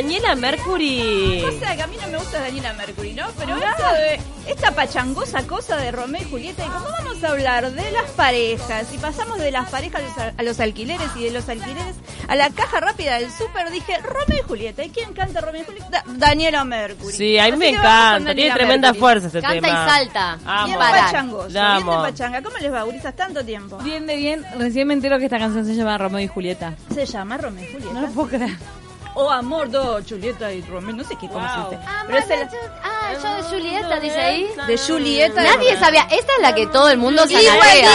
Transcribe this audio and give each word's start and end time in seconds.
Daniela 0.00 0.34
Mercury. 0.34 1.44
O 1.44 1.58
sea, 1.58 1.76
que 1.76 1.82
a 1.82 1.86
mí 1.86 1.94
no 2.00 2.08
me 2.08 2.16
gusta 2.16 2.40
Daniela 2.40 2.72
Mercury, 2.72 3.12
¿no? 3.12 3.26
Pero 3.38 3.54
esto 3.54 3.92
de, 3.92 4.50
esta 4.50 4.70
pachangosa 4.74 5.46
cosa 5.46 5.76
de 5.76 5.92
Romeo 5.92 6.22
y 6.22 6.24
Julieta, 6.24 6.64
y 6.64 6.68
como 6.70 6.86
vamos 6.90 7.22
a 7.22 7.28
hablar 7.28 7.70
de 7.70 7.90
las 7.90 8.10
parejas, 8.12 8.88
y 8.94 8.96
pasamos 8.96 9.38
de 9.38 9.50
las 9.50 9.68
parejas 9.68 10.02
a 10.38 10.42
los 10.42 10.58
alquileres 10.58 11.10
y 11.16 11.24
de 11.24 11.32
los 11.32 11.46
alquileres 11.50 11.96
a 12.28 12.34
la 12.34 12.48
caja 12.48 12.80
rápida 12.80 13.18
del 13.18 13.30
súper, 13.30 13.70
dije, 13.70 13.98
Romeo 13.98 14.42
y 14.42 14.48
Julieta. 14.48 14.82
¿Y 14.82 14.88
quién 14.88 15.12
canta 15.12 15.42
Romeo 15.42 15.60
y 15.60 15.64
Julieta? 15.66 16.02
Daniela 16.06 16.64
Mercury. 16.64 17.12
Sí, 17.12 17.38
a 17.38 17.44
mí 17.44 17.50
Así 17.50 17.58
me 17.58 17.68
encanta. 17.68 18.34
Tiene 18.34 18.54
tremenda 18.54 18.88
Mercury. 18.88 19.00
fuerza 19.00 19.26
ese 19.26 19.42
Canta 19.42 19.66
tema. 19.66 19.68
y 19.68 19.90
salta. 19.90 20.38
Amo. 20.46 20.66
Bien 20.66 20.78
pachangoso, 20.78 21.48
bien 21.48 21.76
de 21.86 21.92
pachanga. 21.92 22.42
¿Cómo 22.42 22.56
les 22.56 22.72
va, 22.72 22.82
gurisas? 22.84 23.14
Tanto 23.14 23.44
tiempo. 23.44 23.76
Bien 23.78 24.06
de 24.06 24.16
bien, 24.16 24.46
recién 24.58 24.88
me 24.88 24.94
entero 24.94 25.18
que 25.18 25.24
esta 25.24 25.38
canción 25.38 25.66
se 25.66 25.74
llama 25.74 25.98
Romeo 25.98 26.20
y 26.20 26.26
Julieta. 26.26 26.74
Se 26.94 27.04
llama 27.04 27.36
Romeo 27.36 27.64
y 27.64 27.72
Julieta. 27.72 27.92
No 27.92 28.00
lo 28.00 28.08
puedo 28.08 28.28
creer. 28.28 28.79
O 29.20 29.30
Amor, 29.30 29.70
do, 29.70 30.00
Julieta 30.08 30.50
y 30.52 30.62
Romeo, 30.62 30.94
no 30.96 31.04
sé 31.04 31.14
qué, 31.20 31.28
cómo 31.28 31.40
Wow. 31.46 31.70
se 31.70 31.76
dice. 31.76 31.86
Ah, 31.88 32.04
Pero 32.06 32.18
es 32.18 32.30
el- 32.30 32.48
ah, 32.82 33.12
yo 33.22 33.34
de 33.36 33.42
Julieta, 33.50 34.00
dice 34.00 34.18
ahí. 34.20 34.48
de 34.66 34.78
Julieta. 34.78 35.42
Nadie 35.42 35.76
sabía. 35.76 36.02
Esta 36.10 36.32
es 36.36 36.42
la 36.42 36.54
que 36.54 36.66
todo 36.68 36.88
el 36.88 36.96
mundo 36.98 37.26
se 37.26 37.34
Igualito 37.42 37.90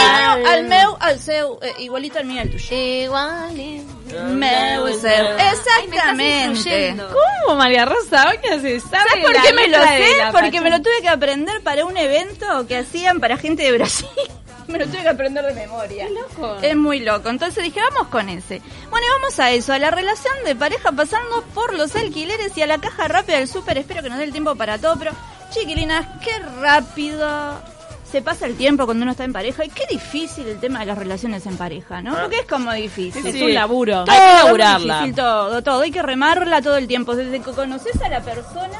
al 0.48 0.64
meu, 0.68 0.96
al 1.00 1.18
seu, 1.18 1.58
eh, 1.62 1.72
igualito 1.80 2.18
al 2.20 2.26
mío 2.26 2.36
y 2.36 2.38
al 2.40 2.50
tuyo. 2.50 2.76
Igual. 2.76 3.54
Meu, 4.30 4.86
seu. 5.00 5.26
Exactamente. 5.52 6.96
¿Cómo, 7.44 7.56
María 7.56 7.84
Rosa? 7.84 8.32
Se 8.42 8.80
sabe 8.80 9.08
¿Sabes 9.08 9.24
por 9.24 9.42
qué 9.42 9.52
me 9.52 9.68
lo 9.68 9.80
de 9.80 9.86
sé? 9.86 10.12
Porque 10.32 10.60
me 10.60 10.70
lo 10.70 10.80
tuve 10.80 11.00
que 11.02 11.08
aprender 11.08 11.60
para 11.62 11.84
un 11.84 11.96
evento 11.96 12.66
que 12.66 12.78
hacían 12.78 13.20
para 13.20 13.36
gente 13.36 13.62
de 13.64 13.72
Brasil. 13.76 14.06
Me 14.68 14.78
lo 14.78 14.86
tuve 14.86 15.02
que 15.02 15.08
aprender 15.08 15.44
de 15.44 15.54
memoria. 15.54 16.08
loco. 16.08 16.56
Es 16.62 16.76
muy 16.76 17.00
loco. 17.00 17.28
Entonces 17.28 17.62
dije, 17.62 17.80
vamos 17.92 18.08
con 18.08 18.28
ese. 18.28 18.60
Bueno, 18.90 19.06
y 19.06 19.20
vamos 19.20 19.38
a 19.38 19.50
eso, 19.50 19.72
a 19.72 19.78
la 19.78 19.90
relación 19.90 20.34
de 20.44 20.56
pareja 20.56 20.92
pasando 20.92 21.42
por 21.54 21.74
los 21.74 21.94
alquileres 21.96 22.56
y 22.56 22.62
a 22.62 22.66
la 22.66 22.78
caja 22.78 23.08
rápida 23.08 23.38
del 23.38 23.48
súper. 23.48 23.78
Espero 23.78 24.02
que 24.02 24.08
nos 24.08 24.18
dé 24.18 24.24
el 24.24 24.32
tiempo 24.32 24.54
para 24.56 24.78
todo, 24.78 24.96
pero 24.98 25.12
chiquilinas, 25.50 26.06
qué 26.22 26.38
rápido 26.60 27.60
se 28.10 28.22
pasa 28.22 28.46
el 28.46 28.56
tiempo 28.56 28.84
cuando 28.86 29.02
uno 29.02 29.12
está 29.12 29.24
en 29.24 29.32
pareja 29.32 29.64
y 29.64 29.68
qué 29.68 29.84
difícil 29.90 30.46
el 30.46 30.58
tema 30.60 30.80
de 30.80 30.86
las 30.86 30.98
relaciones 30.98 31.44
en 31.46 31.56
pareja, 31.56 32.02
¿no? 32.02 32.16
Porque 32.16 32.38
es 32.40 32.46
como 32.46 32.72
difícil. 32.72 33.26
Es 33.26 33.42
un 33.42 33.52
laburo. 33.52 34.04
Hay 34.08 34.18
que 34.18 34.44
laburarla. 34.44 34.94
difícil, 34.94 35.14
todo, 35.16 35.62
todo. 35.62 35.80
Hay 35.80 35.90
que 35.90 36.02
remarla 36.02 36.62
todo 36.62 36.76
el 36.76 36.86
tiempo. 36.86 37.16
Desde 37.16 37.40
que 37.40 37.50
conoces 37.50 38.00
a 38.00 38.08
la 38.08 38.20
persona 38.22 38.78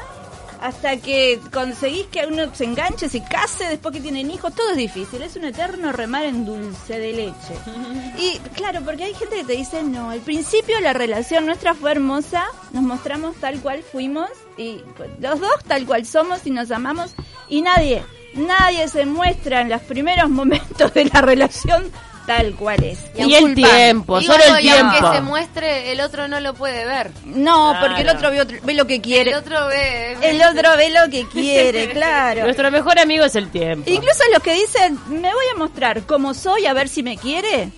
hasta 0.61 0.97
que 0.97 1.39
conseguís 1.51 2.07
que 2.07 2.25
uno 2.25 2.53
se 2.53 2.65
enganche, 2.65 3.09
se 3.09 3.23
case, 3.23 3.65
después 3.65 3.93
que 3.93 4.01
tienen 4.01 4.31
hijos, 4.31 4.53
todo 4.53 4.71
es 4.71 4.77
difícil. 4.77 5.21
Es 5.21 5.35
un 5.35 5.45
eterno 5.45 5.91
remar 5.91 6.25
en 6.25 6.45
dulce 6.45 6.99
de 6.99 7.13
leche. 7.13 7.55
Y 8.19 8.39
claro, 8.55 8.81
porque 8.83 9.03
hay 9.03 9.13
gente 9.13 9.35
que 9.35 9.43
te 9.43 9.53
dice, 9.53 9.83
no, 9.83 10.09
al 10.09 10.21
principio 10.21 10.79
la 10.79 10.93
relación 10.93 11.45
nuestra 11.45 11.75
fue 11.75 11.91
hermosa, 11.91 12.45
nos 12.71 12.81
mostramos 12.81 13.35
tal 13.35 13.59
cual 13.59 13.83
fuimos 13.83 14.29
y 14.57 14.81
pues, 14.95 15.11
los 15.19 15.39
dos 15.39 15.63
tal 15.67 15.85
cual 15.85 16.03
somos 16.05 16.45
y 16.47 16.49
nos 16.49 16.71
amamos 16.71 17.13
y 17.47 17.61
nadie, 17.61 18.03
nadie 18.33 18.87
se 18.87 19.05
muestra 19.05 19.61
en 19.61 19.69
los 19.69 19.81
primeros 19.83 20.29
momentos 20.31 20.93
de 20.95 21.05
la 21.05 21.21
relación 21.21 21.91
tal 22.27 22.53
cual 22.55 22.83
es. 22.83 22.99
Y 23.17 23.33
el 23.33 23.55
tiempo, 23.55 24.19
Digo, 24.19 24.33
solo 24.33 24.43
el 24.57 24.63
y 24.65 24.69
aunque 24.69 24.97
tiempo. 24.99 25.13
se 25.15 25.21
muestre, 25.21 25.91
el 25.93 26.01
otro 26.01 26.27
no 26.27 26.39
lo 26.39 26.53
puede 26.53 26.85
ver. 26.85 27.09
No, 27.25 27.71
Claro. 27.71 27.87
porque 27.87 28.01
el 28.03 28.09
otro 28.09 28.29
ve, 28.29 28.41
otro- 28.41 28.57
ve 28.61 28.73
lo 28.75 28.85
que 28.85 29.01
quiere. 29.01 29.31
El 29.31 29.37
otro 29.37 29.65
ve. 29.67 30.17
El 30.21 30.41
otro 30.43 30.77
ve 30.77 30.89
lo 30.91 31.09
que 31.09 31.25
quiere, 31.27 31.89
claro. 31.93 32.43
Nuestro 32.43 32.69
mejor 32.69 32.99
amigo 32.99 33.25
es 33.25 33.35
el 33.35 33.49
tiempo. 33.49 33.89
Incluso 33.89 34.21
los 34.33 34.43
que 34.43 34.53
dicen, 34.53 34.99
me 35.07 35.33
voy 35.33 35.45
a 35.55 35.57
mostrar 35.57 36.03
cómo 36.03 36.33
soy 36.35 36.67
a 36.67 36.73
ver 36.73 36.89
si 36.89 37.01
me 37.01 37.17
quiere, 37.17 37.69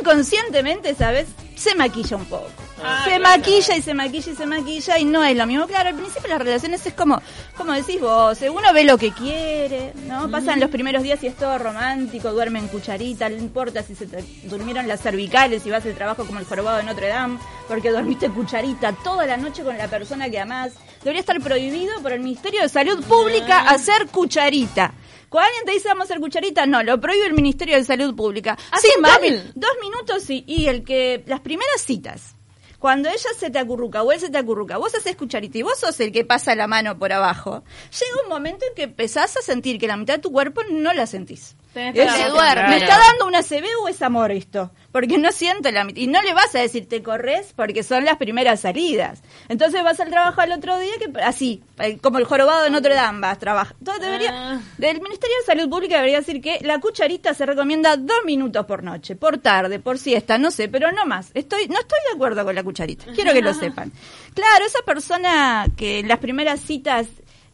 inconscientemente, 0.00 0.94
¿sabes? 0.94 1.26
Se 1.58 1.74
maquilla 1.74 2.16
un 2.16 2.24
poco. 2.26 2.48
Ah, 2.80 3.02
se 3.04 3.18
maquilla 3.18 3.76
y 3.76 3.82
se 3.82 3.92
maquilla 3.92 4.32
y 4.32 4.36
se 4.36 4.46
maquilla 4.46 4.98
y 4.98 5.04
no 5.04 5.24
es 5.24 5.36
lo 5.36 5.44
mismo. 5.44 5.66
Claro, 5.66 5.88
al 5.88 5.96
principio 5.96 6.28
las 6.28 6.38
relaciones 6.38 6.86
es 6.86 6.94
como, 6.94 7.20
como 7.56 7.72
decís 7.72 8.00
vos, 8.00 8.40
eh, 8.42 8.48
uno 8.48 8.72
ve 8.72 8.84
lo 8.84 8.96
que 8.96 9.10
quiere, 9.10 9.92
¿no? 10.06 10.30
Pasan 10.30 10.60
los 10.60 10.70
primeros 10.70 11.02
días 11.02 11.20
y 11.24 11.26
es 11.26 11.34
todo 11.34 11.58
romántico, 11.58 12.30
duermen 12.30 12.64
en 12.64 12.68
cucharita, 12.68 13.28
no 13.28 13.36
importa 13.36 13.82
si 13.82 13.96
se 13.96 14.06
te 14.06 14.22
durmieron 14.44 14.86
las 14.86 15.00
cervicales 15.00 15.66
y 15.66 15.70
vas 15.70 15.84
al 15.84 15.94
trabajo 15.94 16.24
como 16.24 16.38
el 16.38 16.46
jorobado 16.46 16.76
de 16.76 16.84
Notre 16.84 17.08
Dame, 17.08 17.38
porque 17.66 17.90
dormiste 17.90 18.30
cucharita 18.30 18.92
toda 18.92 19.26
la 19.26 19.36
noche 19.36 19.64
con 19.64 19.76
la 19.76 19.88
persona 19.88 20.30
que 20.30 20.38
amás. 20.38 20.74
Debería 21.00 21.20
estar 21.20 21.40
prohibido 21.40 22.00
por 22.02 22.12
el 22.12 22.20
Ministerio 22.20 22.62
de 22.62 22.68
Salud 22.68 23.02
Pública 23.04 23.68
hacer 23.68 24.06
cucharita. 24.06 24.92
Cuando 25.28 25.46
alguien 25.48 25.64
te 25.66 25.72
dice 25.72 25.88
vamos 25.88 26.02
a 26.02 26.04
hacer 26.04 26.20
cucharita, 26.20 26.66
no, 26.66 26.82
lo 26.82 27.00
prohíbe 27.00 27.26
el 27.26 27.34
Ministerio 27.34 27.76
de 27.76 27.84
Salud 27.84 28.14
Pública. 28.16 28.56
Hace 28.70 28.88
Sin 28.92 29.00
mal. 29.02 29.12
dos, 29.12 29.20
min- 29.22 29.52
dos 29.54 29.70
minutos 29.82 30.30
y, 30.30 30.44
y 30.46 30.66
el 30.68 30.84
que 30.84 31.22
las 31.26 31.40
primeras 31.40 31.80
citas. 31.82 32.34
Cuando 32.78 33.08
ella 33.08 33.30
se 33.36 33.50
te 33.50 33.58
acurruca 33.58 34.04
o 34.04 34.12
él 34.12 34.20
se 34.20 34.30
te 34.30 34.38
acurruca, 34.38 34.76
vos 34.76 34.94
haces 34.94 35.16
cucharita 35.16 35.58
y 35.58 35.62
vos 35.62 35.78
sos 35.80 35.98
el 35.98 36.12
que 36.12 36.24
pasa 36.24 36.54
la 36.54 36.68
mano 36.68 36.96
por 36.96 37.12
abajo, 37.12 37.64
llega 37.90 38.22
un 38.22 38.28
momento 38.28 38.64
en 38.68 38.74
que 38.76 38.84
empezás 38.84 39.36
a 39.36 39.42
sentir 39.42 39.80
que 39.80 39.88
la 39.88 39.96
mitad 39.96 40.14
de 40.14 40.20
tu 40.22 40.30
cuerpo 40.30 40.62
no 40.70 40.92
la 40.92 41.06
sentís. 41.06 41.56
Duerme. 41.92 42.68
¿Me 42.68 42.76
está 42.78 42.98
dando 42.98 43.26
una 43.26 43.42
CB 43.42 43.64
o 43.82 43.88
es 43.88 44.02
amor 44.02 44.30
esto? 44.32 44.70
Porque 44.92 45.18
no 45.18 45.32
siento 45.32 45.70
la 45.70 45.84
mitad. 45.84 46.00
Y 46.00 46.06
no 46.06 46.20
le 46.22 46.34
vas 46.34 46.54
a 46.54 46.60
decir 46.60 46.88
te 46.88 47.02
corres 47.02 47.52
porque 47.54 47.82
son 47.82 48.04
las 48.04 48.16
primeras 48.16 48.60
salidas. 48.60 49.22
Entonces 49.48 49.82
vas 49.84 50.00
al 50.00 50.10
trabajo 50.10 50.40
al 50.40 50.52
otro 50.52 50.78
día, 50.78 50.92
que 50.98 51.20
así, 51.22 51.62
eh, 51.78 51.98
como 51.98 52.18
el 52.18 52.24
jorobado 52.24 52.62
de 52.64 52.70
Notre 52.70 52.94
Dame 52.94 53.20
vas, 53.20 53.38
trabaja. 53.38 53.74
Entonces 53.78 54.02
debería, 54.04 54.30
Ah. 54.34 54.60
del 54.78 55.00
Ministerio 55.00 55.36
de 55.40 55.46
Salud 55.46 55.68
Pública 55.70 55.96
debería 55.96 56.18
decir 56.18 56.40
que 56.40 56.58
la 56.62 56.78
cucharita 56.80 57.34
se 57.34 57.46
recomienda 57.46 57.96
dos 57.96 58.24
minutos 58.24 58.64
por 58.66 58.82
noche, 58.82 59.14
por 59.16 59.38
tarde, 59.38 59.78
por 59.78 59.98
siesta, 59.98 60.38
no 60.38 60.50
sé, 60.50 60.68
pero 60.68 60.90
no 60.92 61.04
más. 61.06 61.30
Estoy, 61.34 61.66
no 61.68 61.78
estoy 61.78 61.98
de 62.10 62.14
acuerdo 62.14 62.44
con 62.44 62.54
la 62.54 62.62
cucharita. 62.62 63.04
Quiero 63.14 63.32
que 63.32 63.42
lo 63.42 63.52
sepan. 63.54 63.92
Claro, 64.34 64.64
esa 64.66 64.80
persona 64.84 65.66
que 65.76 66.00
en 66.00 66.08
las 66.08 66.18
primeras 66.18 66.60
citas 66.60 67.06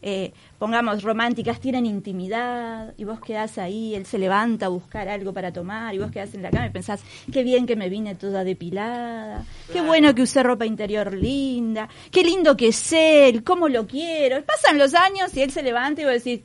eh, 0.07 0.33
pongamos, 0.59 1.01
románticas, 1.01 1.59
tienen 1.59 1.87
intimidad, 1.87 2.93
y 2.95 3.05
vos 3.05 3.19
quedás 3.19 3.57
ahí, 3.57 3.95
él 3.95 4.05
se 4.05 4.19
levanta 4.19 4.67
a 4.67 4.69
buscar 4.69 5.09
algo 5.09 5.33
para 5.33 5.51
tomar, 5.51 5.95
y 5.95 5.97
vos 5.97 6.11
quedás 6.11 6.35
en 6.35 6.43
la 6.43 6.51
cama 6.51 6.67
y 6.67 6.69
pensás, 6.69 7.01
qué 7.33 7.41
bien 7.41 7.65
que 7.65 7.75
me 7.75 7.89
vine 7.89 8.13
toda 8.13 8.43
depilada, 8.43 9.43
qué 9.73 9.81
bueno 9.81 10.13
que 10.13 10.21
usé 10.21 10.43
ropa 10.43 10.63
interior 10.63 11.11
linda, 11.11 11.89
qué 12.11 12.23
lindo 12.23 12.55
que 12.55 12.67
es 12.67 12.93
él, 12.93 13.43
cómo 13.43 13.67
lo 13.67 13.87
quiero. 13.87 14.45
Pasan 14.45 14.77
los 14.77 14.93
años 14.93 15.35
y 15.35 15.41
él 15.41 15.49
se 15.49 15.63
levanta 15.63 16.03
y 16.03 16.05
vos 16.05 16.13
decís, 16.13 16.41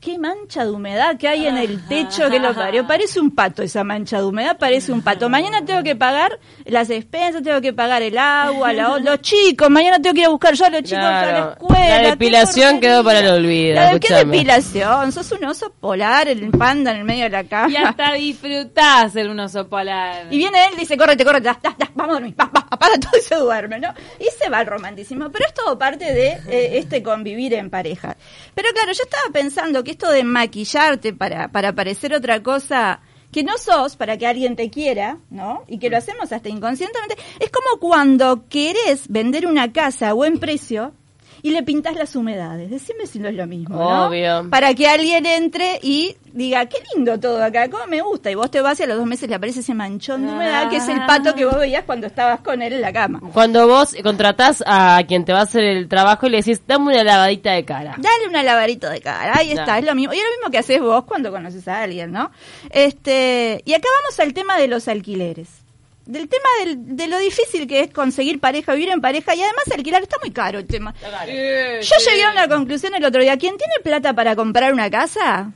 qué 0.00 0.16
mancha 0.18 0.64
de 0.64 0.70
humedad 0.70 1.16
que 1.18 1.26
hay 1.28 1.46
en 1.46 1.56
el 1.58 1.86
techo 1.88 2.30
que 2.30 2.38
lo 2.38 2.54
parió. 2.54 2.86
Parece 2.86 3.18
un 3.20 3.32
pato 3.32 3.62
esa 3.62 3.82
mancha 3.84 4.18
de 4.18 4.24
humedad, 4.26 4.56
parece 4.56 4.92
un 4.92 5.02
pato. 5.02 5.28
Mañana 5.28 5.64
tengo 5.64 5.82
que 5.82 5.96
pagar 5.96 6.38
las 6.66 6.88
despensas, 6.88 7.42
tengo 7.42 7.60
que 7.60 7.72
pagar 7.72 8.02
el 8.02 8.16
agua, 8.16 8.72
la 8.72 8.98
los 8.98 9.20
chicos, 9.20 9.68
mañana 9.70 9.98
tengo 10.00 10.14
que 10.14 10.20
ir 10.20 10.26
a 10.26 10.30
buscar 10.30 10.54
yo 10.54 10.66
a 10.66 10.70
los 10.70 10.82
chicos 10.82 11.04
a 11.04 11.10
la 11.10 11.20
Claro. 11.28 11.50
escuela. 11.52 12.02
La 12.02 12.10
depilación 12.10 12.80
quedó 12.80 13.02
para 13.02 13.18
el 13.20 13.28
olvido, 13.28 13.74
La 13.74 13.98
¿Qué 13.98 14.14
depilación? 14.14 15.12
Sos 15.12 15.32
un 15.32 15.44
oso 15.44 15.72
polar, 15.80 16.28
el 16.28 16.48
panda 16.50 16.92
en 16.92 16.98
el 16.98 17.04
medio 17.04 17.24
de 17.24 17.30
la 17.30 17.44
cama. 17.44 17.70
Y 17.70 17.76
hasta 17.76 18.12
disfrutás 18.14 19.12
ser 19.12 19.28
un 19.28 19.40
oso 19.40 19.68
polar. 19.68 20.26
Y 20.30 20.38
viene 20.38 20.58
él 20.66 20.74
y 20.76 20.80
dice, 20.80 20.96
córrete, 20.96 21.24
córrete, 21.24 21.50
ya, 21.62 21.76
vamos 21.94 22.10
a 22.16 22.20
dormir, 22.20 22.34
va, 22.40 22.50
va, 22.54 22.66
apaga 22.70 22.98
todo 22.98 23.18
y 23.18 23.22
se 23.22 23.34
duerme, 23.34 23.78
¿no? 23.80 23.88
Y 24.20 24.26
se 24.42 24.48
va 24.48 24.60
el 24.60 24.66
romanticismo. 24.66 25.30
Pero 25.30 25.44
es 25.46 25.54
todo 25.54 25.78
parte 25.78 26.12
de 26.12 26.28
eh, 26.48 26.78
este 26.78 27.02
convivir 27.02 27.54
en 27.54 27.68
pareja. 27.68 28.16
Pero 28.54 28.68
claro, 28.72 28.92
yo 28.92 29.02
estaba 29.02 29.32
pensando 29.32 29.82
que 29.84 29.87
esto 29.90 30.10
de 30.10 30.24
maquillarte 30.24 31.12
para, 31.12 31.48
para 31.48 31.74
parecer 31.74 32.14
otra 32.14 32.42
cosa 32.42 33.00
que 33.30 33.42
no 33.42 33.58
sos, 33.58 33.96
para 33.96 34.16
que 34.16 34.26
alguien 34.26 34.56
te 34.56 34.70
quiera, 34.70 35.18
¿no? 35.30 35.64
Y 35.68 35.78
que 35.78 35.90
lo 35.90 35.98
hacemos 35.98 36.32
hasta 36.32 36.48
inconscientemente, 36.48 37.16
es 37.40 37.50
como 37.50 37.80
cuando 37.80 38.48
querés 38.48 39.08
vender 39.08 39.46
una 39.46 39.72
casa 39.72 40.08
a 40.08 40.12
buen 40.14 40.38
precio 40.38 40.94
y 41.42 41.50
le 41.50 41.62
pintas 41.62 41.96
las 41.96 42.14
humedades. 42.16 42.70
Decime 42.70 43.06
si 43.06 43.18
no 43.18 43.28
es 43.28 43.34
lo 43.34 43.46
mismo, 43.46 43.76
¿no? 43.76 44.06
Obvio. 44.06 44.48
Para 44.50 44.74
que 44.74 44.88
alguien 44.88 45.26
entre 45.26 45.78
y 45.82 46.16
diga, 46.32 46.66
qué 46.66 46.78
lindo 46.94 47.18
todo 47.18 47.42
acá, 47.42 47.68
cómo 47.68 47.86
me 47.86 48.00
gusta. 48.00 48.30
Y 48.30 48.34
vos 48.34 48.50
te 48.50 48.60
vas 48.60 48.78
y 48.80 48.84
a 48.84 48.86
los 48.86 48.98
dos 48.98 49.06
meses 49.06 49.28
le 49.28 49.34
aparece 49.34 49.60
ese 49.60 49.74
manchón 49.74 50.26
de 50.26 50.32
humedad 50.32 50.70
que 50.70 50.76
es 50.76 50.88
el 50.88 51.04
pato 51.06 51.34
que 51.34 51.44
vos 51.44 51.58
veías 51.58 51.84
cuando 51.84 52.06
estabas 52.06 52.40
con 52.40 52.62
él 52.62 52.72
en 52.72 52.80
la 52.80 52.92
cama. 52.92 53.20
Cuando 53.32 53.66
vos 53.66 53.94
contratás 54.02 54.62
a 54.66 55.02
quien 55.06 55.24
te 55.24 55.32
va 55.32 55.40
a 55.40 55.42
hacer 55.42 55.64
el 55.64 55.88
trabajo 55.88 56.26
y 56.26 56.30
le 56.30 56.36
decís, 56.38 56.62
dame 56.66 56.92
una 56.92 57.04
lavadita 57.04 57.52
de 57.52 57.64
cara. 57.64 57.94
Dale 57.96 58.28
una 58.28 58.42
lavadito 58.42 58.88
de 58.88 59.00
cara, 59.00 59.34
ahí 59.36 59.52
está, 59.52 59.78
es 59.78 59.84
lo 59.84 59.94
mismo. 59.94 60.14
Y 60.14 60.18
es 60.18 60.24
lo 60.24 60.30
mismo 60.38 60.50
que 60.50 60.58
haces 60.58 60.80
vos 60.80 61.04
cuando 61.04 61.30
conoces 61.30 61.66
a 61.68 61.82
alguien, 61.82 62.12
¿no? 62.12 62.30
Este, 62.70 63.62
y 63.64 63.74
acá 63.74 63.88
vamos 64.02 64.18
al 64.20 64.32
tema 64.32 64.58
de 64.58 64.68
los 64.68 64.88
alquileres. 64.88 65.67
Del 66.08 66.26
tema 66.26 66.48
del- 66.64 66.96
de 66.96 67.06
lo 67.06 67.18
difícil 67.18 67.66
que 67.66 67.80
es 67.80 67.92
conseguir 67.92 68.40
pareja, 68.40 68.72
vivir 68.72 68.88
en 68.88 69.00
pareja 69.02 69.34
y 69.34 69.42
además 69.42 69.64
alquilar 69.72 70.02
está 70.02 70.16
muy 70.22 70.30
caro 70.32 70.58
el 70.58 70.66
tema. 70.66 70.94
Yo 71.82 71.96
llegué 72.10 72.24
a 72.24 72.30
una 72.32 72.48
conclusión 72.48 72.94
el 72.94 73.04
otro 73.04 73.20
día. 73.20 73.36
Quien 73.36 73.58
tiene 73.58 73.74
plata 73.84 74.14
para 74.14 74.34
comprar 74.34 74.72
una 74.72 74.88
casa, 74.90 75.52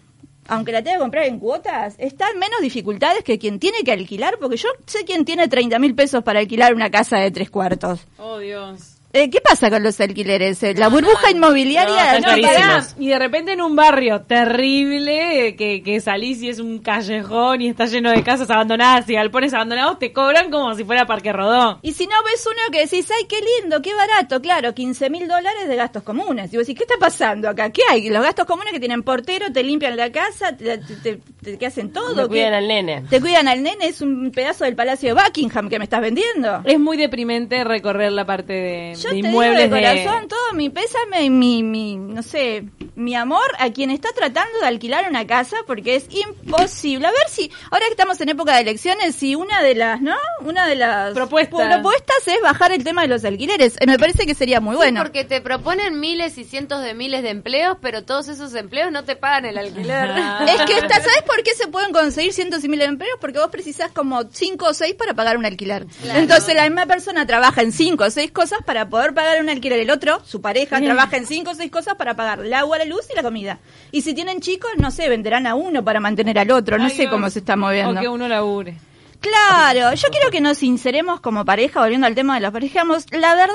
aunque 0.49 0.73
la 0.73 0.83
tenga 0.83 0.97
que 0.97 1.01
comprar 1.01 1.25
en 1.25 1.39
cuotas, 1.39 1.95
está 1.97 2.29
en 2.31 2.39
menos 2.39 2.61
dificultades 2.61 3.25
que 3.25 3.39
quien 3.39 3.59
tiene 3.59 3.79
que 3.83 3.93
alquilar, 3.93 4.37
porque 4.39 4.59
yo 4.59 4.69
sé 4.87 5.05
quién 5.07 5.25
tiene 5.25 5.49
30 5.49 5.79
mil 5.79 5.95
pesos 5.95 6.23
para 6.23 6.41
alquilar 6.41 6.75
una 6.75 6.91
casa 6.91 7.17
de 7.17 7.31
tres 7.31 7.49
cuartos. 7.49 8.07
Oh, 8.19 8.37
Dios. 8.39 8.92
Eh, 9.15 9.29
¿Qué 9.29 9.41
pasa 9.43 9.69
con 9.71 9.83
los 9.83 10.01
alquileres? 10.01 10.63
Eh, 10.63 10.75
La 10.75 10.89
burbuja 10.89 11.31
inmobiliaria... 11.31 12.19
no, 12.21 12.37
No, 12.37 12.43
pará. 12.43 12.87
Y 12.99 13.09
de 13.09 13.19
repente 13.19 13.53
en 13.53 13.61
un 13.61 13.77
barrio 13.77 14.23
terrible 14.23 15.55
que, 15.57 15.83
que 15.83 16.01
salís 16.01 16.41
y 16.43 16.49
es 16.49 16.59
un 16.59 16.79
callejón 16.79 17.61
y 17.63 17.69
está 17.69 17.87
lleno 17.87 18.11
de 18.11 18.23
casas 18.23 18.49
abandonadas 18.51 19.09
y 19.11 19.15
galpones 19.15 19.53
abandonados, 19.53 19.99
te 19.99 20.13
cobran 20.13 20.51
como 20.51 20.75
si 20.75 20.85
fuera 20.85 21.05
Parque 21.07 21.33
Rodó. 21.33 21.79
Y 21.83 21.93
si 21.93 22.07
no 22.07 22.15
ves 22.25 22.45
uno 22.47 22.61
que 22.73 22.81
decís, 22.87 23.07
ay, 23.11 23.27
qué 23.29 23.37
lindo, 23.61 23.83
qué 23.83 23.93
barato, 23.95 24.41
claro, 24.41 24.75
15 24.75 25.11
mil 25.11 25.29
dólares 25.29 25.69
de 25.69 25.77
gastos 25.77 26.03
comunes. 26.03 26.53
Y 26.53 26.57
vos 26.57 26.67
decís, 26.67 26.79
¿qué 26.79 26.85
está 26.85 26.99
pasando 26.99 27.49
acá? 27.49 27.71
¿Qué 27.71 27.83
hay? 27.91 28.09
Los 28.09 28.23
gastos 28.23 28.47
comunes 28.47 28.73
que 28.73 28.81
tienen 28.81 29.03
portero, 29.03 29.53
te 29.53 29.63
limpian 29.63 29.97
la 29.97 30.11
casa, 30.11 30.57
te, 30.57 30.79
te- 30.79 31.21
te- 31.43 31.59
que 31.59 31.67
hacen 31.67 31.93
todo. 31.93 32.23
Te 32.23 32.29
cuidan 32.29 32.55
al 32.55 32.69
nene. 32.69 33.03
Te 33.11 33.21
cuidan 33.21 33.49
al 33.49 33.63
nene, 33.63 33.87
es 33.89 34.01
un 34.01 34.31
pedazo 34.31 34.65
del 34.65 34.75
Palacio 34.75 35.15
de 35.15 35.23
Buckingham 35.23 35.69
que 35.69 35.79
me 35.79 35.85
estás 35.85 36.01
vendiendo. 36.01 36.63
Es 36.65 36.79
muy 36.79 36.97
deprimente 36.97 37.65
recorrer 37.65 38.13
la 38.13 38.25
parte 38.25 38.53
de, 38.53 38.95
Yo 39.03 39.09
de 39.11 39.17
te 39.17 39.17
digo 39.17 39.29
inmuebles 39.31 39.71
de- 39.71 39.77
corazón 39.81 40.29
todo 40.29 40.53
mi 40.55 40.71
pésame 40.71 41.25
y 41.25 41.31
mi, 41.31 41.63
mi, 41.63 41.97
no 41.97 42.23
sé, 42.23 42.65
mi 42.95 43.15
amor 43.15 43.47
a 43.59 43.71
quien 43.73 43.91
está 43.91 44.11
tratando 44.15 44.59
de 44.61 44.67
alquilar 44.67 45.09
una 45.09 45.27
casa 45.27 45.57
porque 45.67 45.97
es 45.97 46.07
imposible. 46.11 47.07
A 47.07 47.11
ver 47.11 47.29
si, 47.29 47.51
ahora 47.71 47.87
que 47.87 47.93
estamos 47.93 48.21
en 48.21 48.29
época 48.29 48.55
de 48.55 48.61
elecciones, 48.63 49.15
si 49.15 49.35
una 49.35 49.63
de 49.63 49.75
las, 49.75 50.01
¿no? 50.01 50.15
Una 50.41 50.67
de 50.67 50.75
las 50.77 51.15
Propuestas. 51.15 51.69
propuestas 51.73 52.17
es 52.29 52.41
bajar 52.43 52.73
el 52.73 52.85
tema 52.85 53.03
de 53.03 53.09
los 53.09 53.25
alquileres. 53.25 53.77
Eh, 53.81 53.87
Me 53.87 53.99
parece 53.99 54.27
que 54.27 54.35
sería 54.35 54.61
muy 54.61 54.75
Sí, 54.75 54.79
bueno. 54.79 55.03
porque 55.03 55.25
te 55.25 55.41
proponen 55.41 56.01
miles 56.01 56.37
y 56.39 56.45
cientos 56.45 56.83
de 56.83 56.95
miles 56.95 57.23
de 57.23 57.31
empleos, 57.31 57.79
pero 57.81 58.05
todos 58.05 58.29
esos 58.29 58.55
empleos 58.55 58.93
no 58.93 59.05
te 59.05 59.17
pagan 59.17 59.47
el 59.47 59.59
alquiler. 59.59 60.11
Es 60.53 60.63
que 60.67 60.75
está, 60.79 60.97
¿sabes 60.97 61.23
por 61.27 61.43
qué 61.43 61.55
se 61.55 61.69
pueden 61.69 61.93
conseguir 61.93 62.33
cientos 62.33 62.63
y 62.65 62.69
miles 62.69 62.87
de 62.87 62.93
empleos? 62.93 63.17
Porque 63.21 63.39
vos 63.39 63.49
precisás 63.51 63.91
como 63.93 64.23
cinco 64.31 64.67
o 64.67 64.75
seis 64.75 64.95
para 64.95 65.15
pagar 65.15 65.37
un 65.39 65.47
alquiler. 65.47 65.87
Claro. 66.03 66.19
Entonces 66.19 66.55
la 66.55 66.65
misma 66.65 66.87
persona 66.87 67.27
trabaja 67.27 67.63
en 67.63 67.73
cinco 67.73 68.05
o 68.05 68.11
seis 68.11 68.31
cosas 68.33 68.59
para 68.67 68.89
poder 68.89 69.15
pagar 69.15 69.41
un 69.41 69.49
alquiler. 69.49 69.79
El 69.81 69.91
otro, 69.91 70.21
su 70.25 70.41
pareja, 70.43 70.81
trabaja 70.81 71.17
en 71.17 71.27
cinco 71.27 71.53
o 71.53 71.55
seis 71.55 71.71
cosas 71.71 71.95
para 71.95 72.15
pagar 72.17 72.41
el 72.41 72.53
agua, 72.53 72.79
la 72.85 72.95
luz 72.95 73.07
y 73.11 73.17
la 73.17 73.23
comida. 73.23 73.59
Y 73.91 74.03
si 74.03 74.15
tienen 74.15 74.41
chicos, 74.41 74.71
no 74.79 74.91
sé, 74.91 75.09
venderán 75.09 75.47
a 75.47 75.55
uno 75.55 75.85
para 75.85 76.01
mantener 76.01 76.39
al 76.39 76.51
otro. 76.51 76.79
No 76.79 76.85
Ay, 76.85 76.91
sé 76.91 77.09
cómo 77.09 77.31
se 77.31 77.41
está 77.41 77.57
moviendo. 77.57 77.99
O 77.99 78.03
que 78.03 78.09
uno 78.09 78.29
labure. 78.29 78.77
Claro, 79.21 79.95
yo 79.95 80.09
quiero 80.11 80.31
que 80.31 80.41
nos 80.41 80.59
sinceremos 80.59 81.21
como 81.21 81.45
pareja, 81.45 81.81
volviendo 81.81 82.07
al 82.07 82.15
tema 82.15 82.35
de 82.35 82.41
las 82.41 82.53
parejas. 82.53 83.07
La 83.13 83.37
verdad, 83.37 83.55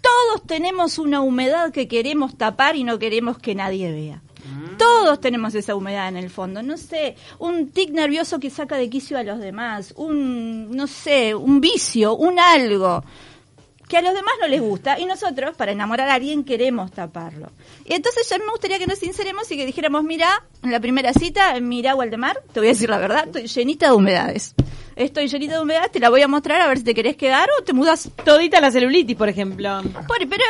todos 0.00 0.46
tenemos 0.46 0.98
una 0.98 1.20
humedad 1.20 1.70
que 1.70 1.86
queremos 1.86 2.36
tapar 2.36 2.74
y 2.74 2.82
no 2.82 2.98
queremos 2.98 3.38
que 3.38 3.54
nadie 3.54 3.92
vea. 3.92 4.22
Todos 4.76 5.20
tenemos 5.20 5.54
esa 5.54 5.76
humedad 5.76 6.08
en 6.08 6.16
el 6.16 6.28
fondo. 6.28 6.62
No 6.62 6.76
sé, 6.76 7.14
un 7.38 7.70
tic 7.70 7.90
nervioso 7.90 8.40
que 8.40 8.50
saca 8.50 8.76
de 8.76 8.90
quicio 8.90 9.16
a 9.16 9.22
los 9.22 9.38
demás, 9.38 9.94
un, 9.96 10.74
no 10.74 10.88
sé, 10.88 11.34
un 11.36 11.60
vicio, 11.60 12.16
un 12.16 12.40
algo 12.40 13.04
que 13.92 13.98
a 13.98 14.00
los 14.02 14.14
demás 14.14 14.32
no 14.40 14.48
les 14.48 14.62
gusta 14.62 14.98
y 14.98 15.04
nosotros, 15.04 15.54
para 15.54 15.72
enamorar 15.72 16.08
a 16.08 16.14
alguien, 16.14 16.44
queremos 16.44 16.90
taparlo. 16.92 17.50
Y 17.84 17.92
entonces 17.92 18.26
ya 18.26 18.38
me 18.38 18.46
gustaría 18.50 18.78
que 18.78 18.86
nos 18.86 18.98
sinceremos 18.98 19.50
y 19.52 19.56
que 19.58 19.66
dijéramos, 19.66 20.02
mira, 20.02 20.42
en 20.62 20.70
la 20.70 20.80
primera 20.80 21.12
cita, 21.12 21.60
mira 21.60 21.94
Waldemar, 21.94 22.40
te 22.54 22.60
voy 22.60 22.68
a 22.68 22.72
decir 22.72 22.88
la 22.88 22.96
verdad, 22.96 23.26
estoy 23.26 23.46
llenita 23.48 23.88
de 23.88 23.92
humedades. 23.92 24.54
Estoy 24.96 25.28
llenita 25.28 25.54
de 25.56 25.60
humedades, 25.60 25.92
te 25.92 26.00
la 26.00 26.08
voy 26.08 26.22
a 26.22 26.28
mostrar 26.28 26.62
a 26.62 26.68
ver 26.68 26.78
si 26.78 26.84
te 26.84 26.94
querés 26.94 27.16
quedar 27.16 27.48
o 27.58 27.62
te 27.64 27.74
mudas. 27.74 28.08
Todita 28.24 28.60
la 28.62 28.70
celulitis, 28.70 29.14
por 29.16 29.28
ejemplo. 29.28 29.82
Por, 30.08 30.18
pero 30.28 30.44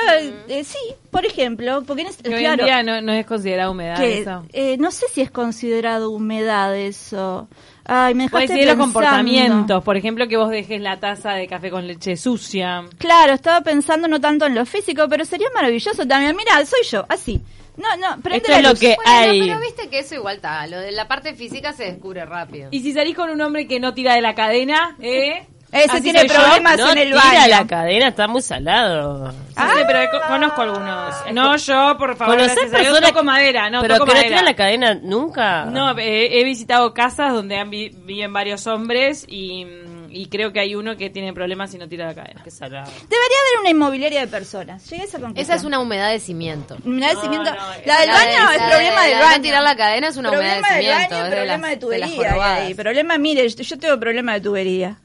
eh, 0.49 0.63
sí, 0.65 0.79
por 1.11 1.27
ejemplo, 1.27 1.83
porque 1.85 2.03
en 2.03 2.09
es- 2.09 2.17
Que 2.19 2.29
hoy 2.29 2.35
en 2.45 2.55
claro, 2.55 2.65
día 2.65 2.83
no, 2.85 3.01
no 3.01 3.13
es 3.13 3.27
considerada 3.27 3.71
humedad 3.71 3.97
que, 3.97 4.21
eso. 4.21 4.45
eh, 4.53 4.77
no 4.79 4.91
sé 4.93 5.07
si 5.13 5.21
es 5.21 5.31
considerado 5.33 6.11
humedad 6.11 6.77
eso. 6.77 7.49
Ay, 7.85 8.15
me 8.15 8.29
Puede 8.29 8.43
dejaste 8.45 8.63
ser 8.65 8.69
los 8.69 8.77
pensando. 8.77 8.85
comportamientos, 9.01 9.85
por 9.85 9.97
ejemplo, 9.97 10.29
que 10.29 10.37
vos 10.37 10.51
dejes 10.51 10.81
la 10.81 11.01
taza 11.01 11.33
de 11.33 11.47
café 11.49 11.71
con 11.71 11.87
leche 11.87 12.17
sucia. 12.17 12.85
Claro, 12.99 13.33
estaba 13.33 13.61
pensando 13.63 14.07
no 14.09 14.21
tanto 14.21 14.47
en 14.47 14.55
lo 14.55 14.65
físico, 14.67 15.07
pero 15.09 15.25
sería 15.25 15.49
maravilloso 15.55 16.07
también. 16.07 16.37
Mira, 16.37 16.65
soy 16.65 16.83
yo, 16.85 17.05
así. 17.09 17.41
No, 17.77 17.89
no, 17.97 18.21
prende 18.21 18.37
Esto 18.39 18.51
la 18.53 18.59
es 18.59 18.63
lo 18.65 18.75
que 18.75 18.97
Bueno, 18.97 19.11
hay. 19.11 19.41
pero 19.41 19.61
viste 19.61 19.89
que 19.89 20.01
eso 20.01 20.15
igual 20.15 20.37
está. 20.37 20.67
Lo 20.67 20.79
de 20.79 20.93
la 20.93 21.09
parte 21.09 21.35
física 21.35 21.73
se 21.73 21.85
descubre 21.85 22.25
rápido. 22.25 22.69
Y 22.71 22.81
si 22.81 22.93
salís 22.93 23.17
con 23.17 23.31
un 23.31 23.41
hombre 23.41 23.67
que 23.67 23.81
no 23.81 23.95
tira 23.95 24.15
de 24.15 24.21
la 24.21 24.35
cadena, 24.35 24.95
¿eh? 25.01 25.47
Ese 25.73 25.91
Así 25.93 26.03
tiene 26.03 26.19
soy 26.21 26.29
yo. 26.29 26.35
problemas 26.35 26.77
no 26.79 26.91
en 26.93 26.99
el 26.99 27.09
tira 27.13 27.23
baño. 27.25 27.49
la 27.49 27.67
cadena, 27.67 28.09
está 28.09 28.29
muy 28.29 28.43
salado. 28.43 29.31
Sí, 29.33 29.37
sí, 29.57 29.83
pero 29.87 30.01
co- 30.11 30.29
conozco 30.29 30.61
algunos. 30.63 31.15
No 31.33 31.57
yo, 31.57 31.97
por 31.99 32.15
favor, 32.17 32.37
¿Conocer 32.37 32.57
gracias 32.69 32.75
a 32.75 32.77
personas 32.77 33.11
toco 33.13 33.25
madera, 33.25 33.71
no 33.71 33.81
pero 33.81 33.97
toco 33.97 34.13
que 34.13 34.19
no 34.19 34.23
tiran 34.23 34.45
la 34.45 34.55
cadena 34.55 34.95
nunca? 34.95 35.65
No, 35.65 35.99
eh, 35.99 36.39
he 36.41 36.45
visitado 36.45 36.93
casas 36.93 37.33
donde 37.33 37.57
han 37.59 37.71
vi- 37.71 37.89
viven 37.89 38.33
varios 38.35 38.67
hombres 38.67 39.25
y, 39.27 39.65
mm, 39.65 40.11
y 40.11 40.27
creo 40.27 40.53
que 40.53 40.61
hay 40.61 40.75
uno 40.75 40.95
que 40.99 41.09
tiene 41.09 41.33
problemas 41.33 41.73
y 41.73 41.79
no 41.79 41.89
tira 41.89 42.05
la 42.07 42.15
cadena. 42.15 42.43
Qué 42.45 42.51
salado. 42.51 42.85
Debería 42.91 43.39
haber 43.49 43.61
una 43.61 43.71
inmobiliaria 43.71 44.21
de 44.21 44.27
personas. 44.27 44.85
Llegué 44.91 45.05
a 45.05 45.07
esa 45.07 45.19
conclusión. 45.21 45.43
Esa 45.43 45.55
es 45.55 45.65
una 45.65 45.79
humedad 45.79 46.11
de 46.11 46.21
cimiento. 46.21 46.77
Humedad 46.85 47.15
de 47.15 47.21
cimiento. 47.23 47.51
no, 47.51 47.57
la 47.87 47.99
del 47.99 48.09
la 48.09 48.15
baño 48.15 48.31
de- 48.31 48.35
es 48.37 48.61
la 48.61 48.67
de- 48.67 48.71
problema 48.73 49.03
del 49.05 49.11
la 49.13 49.17
de 49.17 49.23
baño. 49.25 49.37
no 49.39 49.43
tirar 49.43 49.63
la 49.63 49.77
cadena 49.77 50.09
es 50.09 50.17
una 50.19 50.29
humedad 50.33 50.43
de 50.43 50.61
problema 50.61 50.77
del 50.77 50.85
cimiento, 50.85 51.15
baño, 51.15 51.25
es 51.25 51.31
de 51.31 51.37
problema 51.37 51.57
las- 51.57 51.71
de 51.71 51.75
de 51.77 51.81
tubería. 51.81 52.07
las 52.07 52.15
jorobadas. 52.17 52.59
ahí. 52.61 52.75
Problema, 52.75 53.17
mire, 53.19 53.49
yo 53.49 53.79
tengo 53.79 53.99
problema 53.99 54.35
de 54.35 54.41
tubería. 54.43 54.97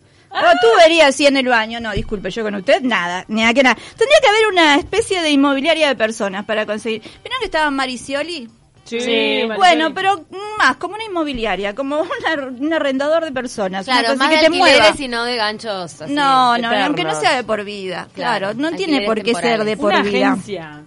No, 0.41 0.47
tubería 0.61 1.11
sí 1.11 1.25
en 1.27 1.37
el 1.37 1.47
baño. 1.47 1.79
No, 1.79 1.91
disculpe, 1.91 2.29
yo 2.31 2.43
con 2.43 2.55
usted 2.55 2.81
nada, 2.81 3.25
ni 3.27 3.43
a 3.43 3.53
que 3.53 3.63
nada. 3.63 3.75
Tendría 3.75 4.19
que 4.21 4.27
haber 4.27 4.47
una 4.51 4.75
especie 4.75 5.21
de 5.21 5.29
inmobiliaria 5.31 5.87
de 5.87 5.95
personas 5.95 6.45
para 6.45 6.65
conseguir. 6.65 7.01
¿Vieron 7.01 7.39
que 7.39 7.45
estaba 7.45 7.69
Maricioli? 7.71 8.49
Sí, 8.85 9.01
Sí, 9.01 9.41
Bueno, 9.57 9.93
pero 9.93 10.23
más, 10.57 10.77
como 10.77 10.95
una 10.95 11.03
inmobiliaria, 11.03 11.75
como 11.75 11.97
una- 12.01 12.47
un 12.47 12.73
arrendador 12.73 13.25
de 13.25 13.33
personas. 13.33 13.85
una 13.85 13.97
Claro, 13.99 14.13
cosa 14.13 14.19
más 14.19 14.29
que 14.29 14.37
de 14.37 14.43
te 14.43 14.49
mueva. 14.49 14.65
alquileres 14.75 14.99
y 15.01 15.07
no 15.09 15.25
de 15.25 15.35
ganchos. 15.35 16.01
así. 16.01 16.13
No, 16.13 16.51
no, 16.51 16.55
eternos. 16.69 16.85
aunque 16.85 17.03
no 17.03 17.19
sea 17.19 17.35
de 17.35 17.43
por 17.43 17.65
vida. 17.65 18.07
Claro, 18.13 18.51
Claro, 18.53 18.53
no 18.53 18.71
tiene 18.77 19.01
por 19.05 19.21
qué 19.21 19.35
ser 19.35 19.65
de 19.65 19.75
por 19.75 19.91
una 19.93 20.03
vida. 20.03 20.27
agencia. 20.31 20.83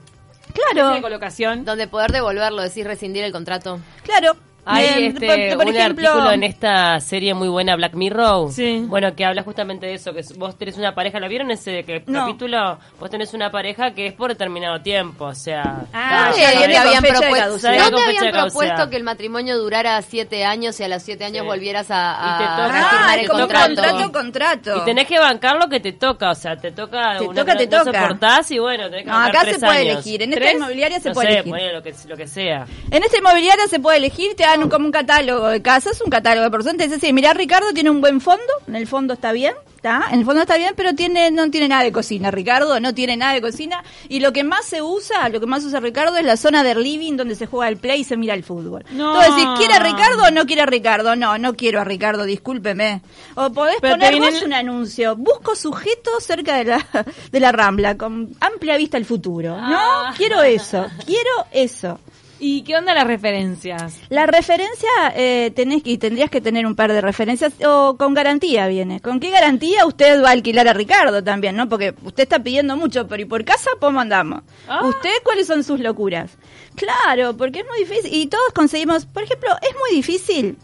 de 0.47 0.55
Claro, 0.75 1.01
colocación. 1.03 1.65
Donde 1.67 1.87
poder 1.89 2.11
devolverlo, 2.11 2.63
decir 2.63 2.87
rescindir 2.87 3.23
el 3.25 3.33
contrato. 3.33 3.79
claro. 4.03 4.35
Hay 4.65 5.07
este, 5.07 5.27
por- 5.51 5.59
por 5.65 5.67
un 5.69 5.77
ejemplo, 5.77 6.09
artículo 6.09 6.33
en 6.33 6.43
esta 6.43 7.01
serie 7.01 7.35
muy 7.35 7.49
buena 7.49 7.77
Black 7.77 7.95
Mirror. 7.95 8.53
Sí. 8.53 8.85
Bueno, 8.87 9.15
que 9.17 9.25
habla 9.25 9.43
justamente 9.43 9.87
de 9.87 9.95
eso, 9.95 10.13
que 10.13 10.23
vos 10.37 10.57
tenés 10.59 10.77
una 10.77 10.95
pareja, 10.95 11.19
¿la 11.19 11.29
vieron 11.29 11.51
ese 11.51 11.85
No. 12.07 12.21
capítulo? 12.27 12.79
Vos 12.99 13.11
tenés 13.11 13.33
una 13.35 13.51
pareja 13.51 13.93
que 13.95 14.07
es 14.07 14.13
por 14.13 14.31
determinado 14.31 14.81
tiempo, 14.83 15.25
o 15.27 15.35
sea... 15.35 15.87
Ah, 15.93 16.31
está, 16.31 16.31
¿Dónde 16.31 16.41
ya 16.41 16.53
ya 16.53 16.59
viene 16.59 16.75
sabés- 16.75 16.83
te 16.83 16.89
habían 16.89 17.03
propuesto, 17.03 17.37
caducidad. 17.47 17.73
Con 17.73 17.81
¿dónde 17.93 17.97
fecha 17.97 18.09
habían 18.09 18.25
de 18.25 18.31
caducidad. 18.33 18.61
propuesto 18.61 18.91
que 18.91 18.97
el 18.97 19.03
matrimonio 19.05 19.59
durara 19.59 20.03
siete 20.03 20.45
años 20.45 20.79
y 20.81 20.85
a 20.85 20.89
los 20.89 21.03
siete 21.03 21.25
años 21.25 21.41
Sí. 21.43 21.47
volvieras 21.47 21.91
a, 21.91 22.11
a 22.11 22.35
Y 22.35 22.39
te 22.39 22.45
toca- 22.45 23.07
Ah, 23.11 23.15
el 23.19 23.27
como 23.29 23.39
un 23.39 23.47
contrato? 23.49 23.75
contrato, 23.83 24.13
contrato. 24.13 24.77
Y 24.77 24.85
tenés 24.85 25.07
que 25.07 25.19
bancar 25.19 25.57
lo 25.57 25.69
que 25.69 25.81
te 25.81 25.93
toca, 25.93 26.31
o 26.31 26.35
sea, 26.35 26.57
te 26.57 26.71
toca... 26.73 27.19
Te 27.19 27.25
una 27.25 27.41
toca, 27.41 27.57
te 27.57 27.67
no 27.67 27.85
toca. 27.85 28.01
soportás 28.03 28.51
y 28.51 28.59
bueno, 28.59 28.85
tenés 28.91 29.05
que 29.05 29.11
No, 29.11 29.19
acá 29.19 29.41
tres 29.43 29.55
se 29.55 29.61
puede 29.67 29.79
años. 29.81 29.95
elegir. 29.95 30.23
En 30.23 30.33
esta 30.35 30.53
inmobiliaria 30.53 31.01
se 31.01 31.09
no 31.09 31.15
puede 31.15 31.29
sé, 31.29 31.39
elegir. 31.41 31.73
lo 31.73 31.83
que, 31.83 31.95
lo 32.09 32.17
que 32.17 32.27
sea. 32.27 32.67
En 32.91 33.03
esta 33.03 33.19
inmobiliaria 33.19 33.67
se 33.67 33.81
puede 33.81 33.97
elegir, 33.99 34.35
te 34.37 34.45
dan 34.57 34.69
como 34.69 34.87
un 34.87 34.93
catálogo 34.93 35.49
de 35.49 35.63
casas, 35.63 36.01
un 36.01 36.11
catálogo 36.11 36.45
de 36.45 36.51
personas. 36.51 36.79
Dice, 36.89 37.01
sí, 37.01 37.13
mirá, 37.13 37.33
Ricardo 37.35 37.73
tiene 37.73 37.91
un 37.91 38.01
buen 38.01 38.21
fondo, 38.21 38.43
en 38.67 38.77
el 38.77 38.87
fondo 38.87 39.15
está 39.15 39.33
bien, 39.33 39.55
¿está? 39.77 40.05
En 40.11 40.21
el 40.21 40.25
fondo 40.25 40.43
está 40.43 40.57
bien, 40.57 40.75
pero 40.77 40.95
tiene 40.95 41.31
no 41.31 41.51
tiene 41.51 41.69
nada 41.69 41.83
de 41.83 41.93
cocina. 41.93 42.31
Ricardo 42.31 42.79
no 42.81 42.95
tiene 42.95 43.17
nada 43.17 43.33
de 43.35 43.41
cocina. 43.41 43.83
Y 44.09 44.21
lo 44.21 44.33
que 44.33 44.45
más 44.45 44.65
se 44.67 44.83
usa, 44.83 45.29
lo 45.29 45.41
que 45.41 45.47
más 45.47 45.65
usa 45.65 45.81
Ricardo 45.81 46.17
es 46.17 46.25
la 46.25 46.37
zona 46.37 46.63
del 46.63 46.83
living 46.83 47.17
donde 47.17 47.35
se 47.35 47.47
juega 47.47 47.69
el 47.69 47.77
play 47.77 48.01
y 48.01 48.05
se 48.05 48.17
mira 48.17 48.35
el 48.35 48.45
fútbol. 48.45 48.85
No. 48.93 49.15
Tú 49.15 49.21
decís, 49.21 49.47
¿quiere 49.59 49.75
a 49.75 49.79
Ricardo 49.81 50.25
o 50.25 50.31
no 50.31 50.47
quiere 50.47 50.63
a 50.63 50.67
Ricardo? 50.67 51.17
No, 51.17 51.39
no 51.39 51.55
quiero 51.55 51.81
a 51.81 51.85
Ricardo, 51.85 52.25
discúlpeme. 52.25 53.03
O 53.37 53.51
podés 53.51 53.77
Pero 53.81 53.95
poner 53.95 54.17
vos 54.19 54.35
el- 54.41 54.45
un 54.47 54.53
anuncio. 54.53 55.17
Busco 55.17 55.55
sujeto 55.55 56.11
cerca 56.21 56.57
de 56.57 56.65
la, 56.65 56.87
de 57.33 57.41
la 57.41 57.53
Rambla, 57.53 57.97
con 57.97 58.31
amplia 58.41 58.77
vista 58.77 58.97
al 58.97 59.05
futuro. 59.05 59.57
No, 59.57 59.77
Ah. 59.79 60.15
quiero 60.17 60.43
eso, 60.43 60.87
quiero 61.07 61.31
eso. 61.53 61.99
¿Y 62.43 62.63
qué 62.63 62.75
onda 62.75 62.95
las 62.95 63.07
referencias? 63.07 64.01
La 64.09 64.25
referencia 64.25 64.89
eh, 65.15 65.53
tenés 65.55 65.83
que, 65.83 65.91
y 65.91 65.99
tendrías 65.99 66.31
que 66.31 66.41
tener 66.41 66.65
un 66.65 66.75
par 66.75 66.91
de 66.91 67.03
referencias 67.03 67.53
o 67.65 67.97
con 67.99 68.15
garantía 68.15 68.67
viene. 68.67 69.01
¿Con 69.01 69.21
qué 69.21 69.31
garantía 69.31 69.85
usted 69.85 70.23
va 70.23 70.31
a 70.31 70.33
alquilar 70.33 70.67
a 70.67 70.73
Ricardo 70.73 71.23
también, 71.23 71.55
no? 71.55 71.69
Porque 71.69 71.95
usted 72.03 72.23
está 72.23 72.43
pidiendo 72.43 72.77
mucho, 72.79 73.07
pero 73.07 73.23
¿y 73.23 73.27
por 73.27 73.45
casa 73.45 73.71
cómo 73.79 74.01
andamos? 74.01 74.43
Ah. 74.67 74.87
¿Usted 74.87 75.11
cuáles 75.23 75.47
son 75.47 75.63
sus 75.63 75.81
locuras? 75.81 76.39
Claro, 76.77 77.37
porque 77.37 77.61
es 77.61 77.67
muy 77.67 77.81
difícil 77.81 78.15
y 78.15 78.27
todos 78.27 78.53
conseguimos, 78.55 79.05
por 79.05 79.23
ejemplo, 79.23 79.51
es 79.61 79.77
muy 79.79 79.97
difícil. 79.97 80.57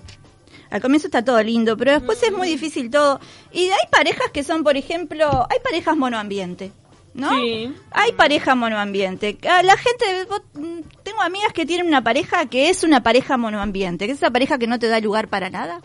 Al 0.71 0.81
comienzo 0.81 1.09
está 1.09 1.25
todo 1.25 1.43
lindo, 1.43 1.77
pero 1.77 1.93
después 1.93 2.23
es 2.23 2.33
muy 2.33 2.49
difícil 2.49 2.91
todo. 2.91 3.21
Y 3.53 3.65
hay 3.67 3.87
parejas 3.91 4.31
que 4.33 4.43
son, 4.43 4.65
por 4.65 4.77
ejemplo, 4.77 5.47
hay 5.49 5.59
parejas 5.63 5.97
monoambiente. 5.97 6.73
¿No? 7.17 7.31
Sí. 7.31 7.73
Hay 7.93 8.13
pareja 8.13 8.55
monoambiente. 8.55 9.39
Ah, 9.49 9.63
La 9.63 9.77
gente, 9.77 10.05
vos, 10.29 10.43
mm, 10.55 10.81
tengo 11.03 11.23
amigas 11.23 11.53
que 11.55 11.65
tienen 11.65 11.87
una 11.87 12.05
pareja 12.05 12.45
que 12.47 12.69
es 12.69 12.85
una 12.85 13.03
pareja 13.03 13.39
monoambiente, 13.39 14.07
que 14.07 14.13
es 14.13 14.19
esa 14.19 14.31
pareja 14.31 14.59
que 14.59 14.67
no 14.67 14.79
te 14.79 14.89
da 14.89 15.01
lugar 15.01 15.29
para 15.29 15.49
nada, 15.49 15.81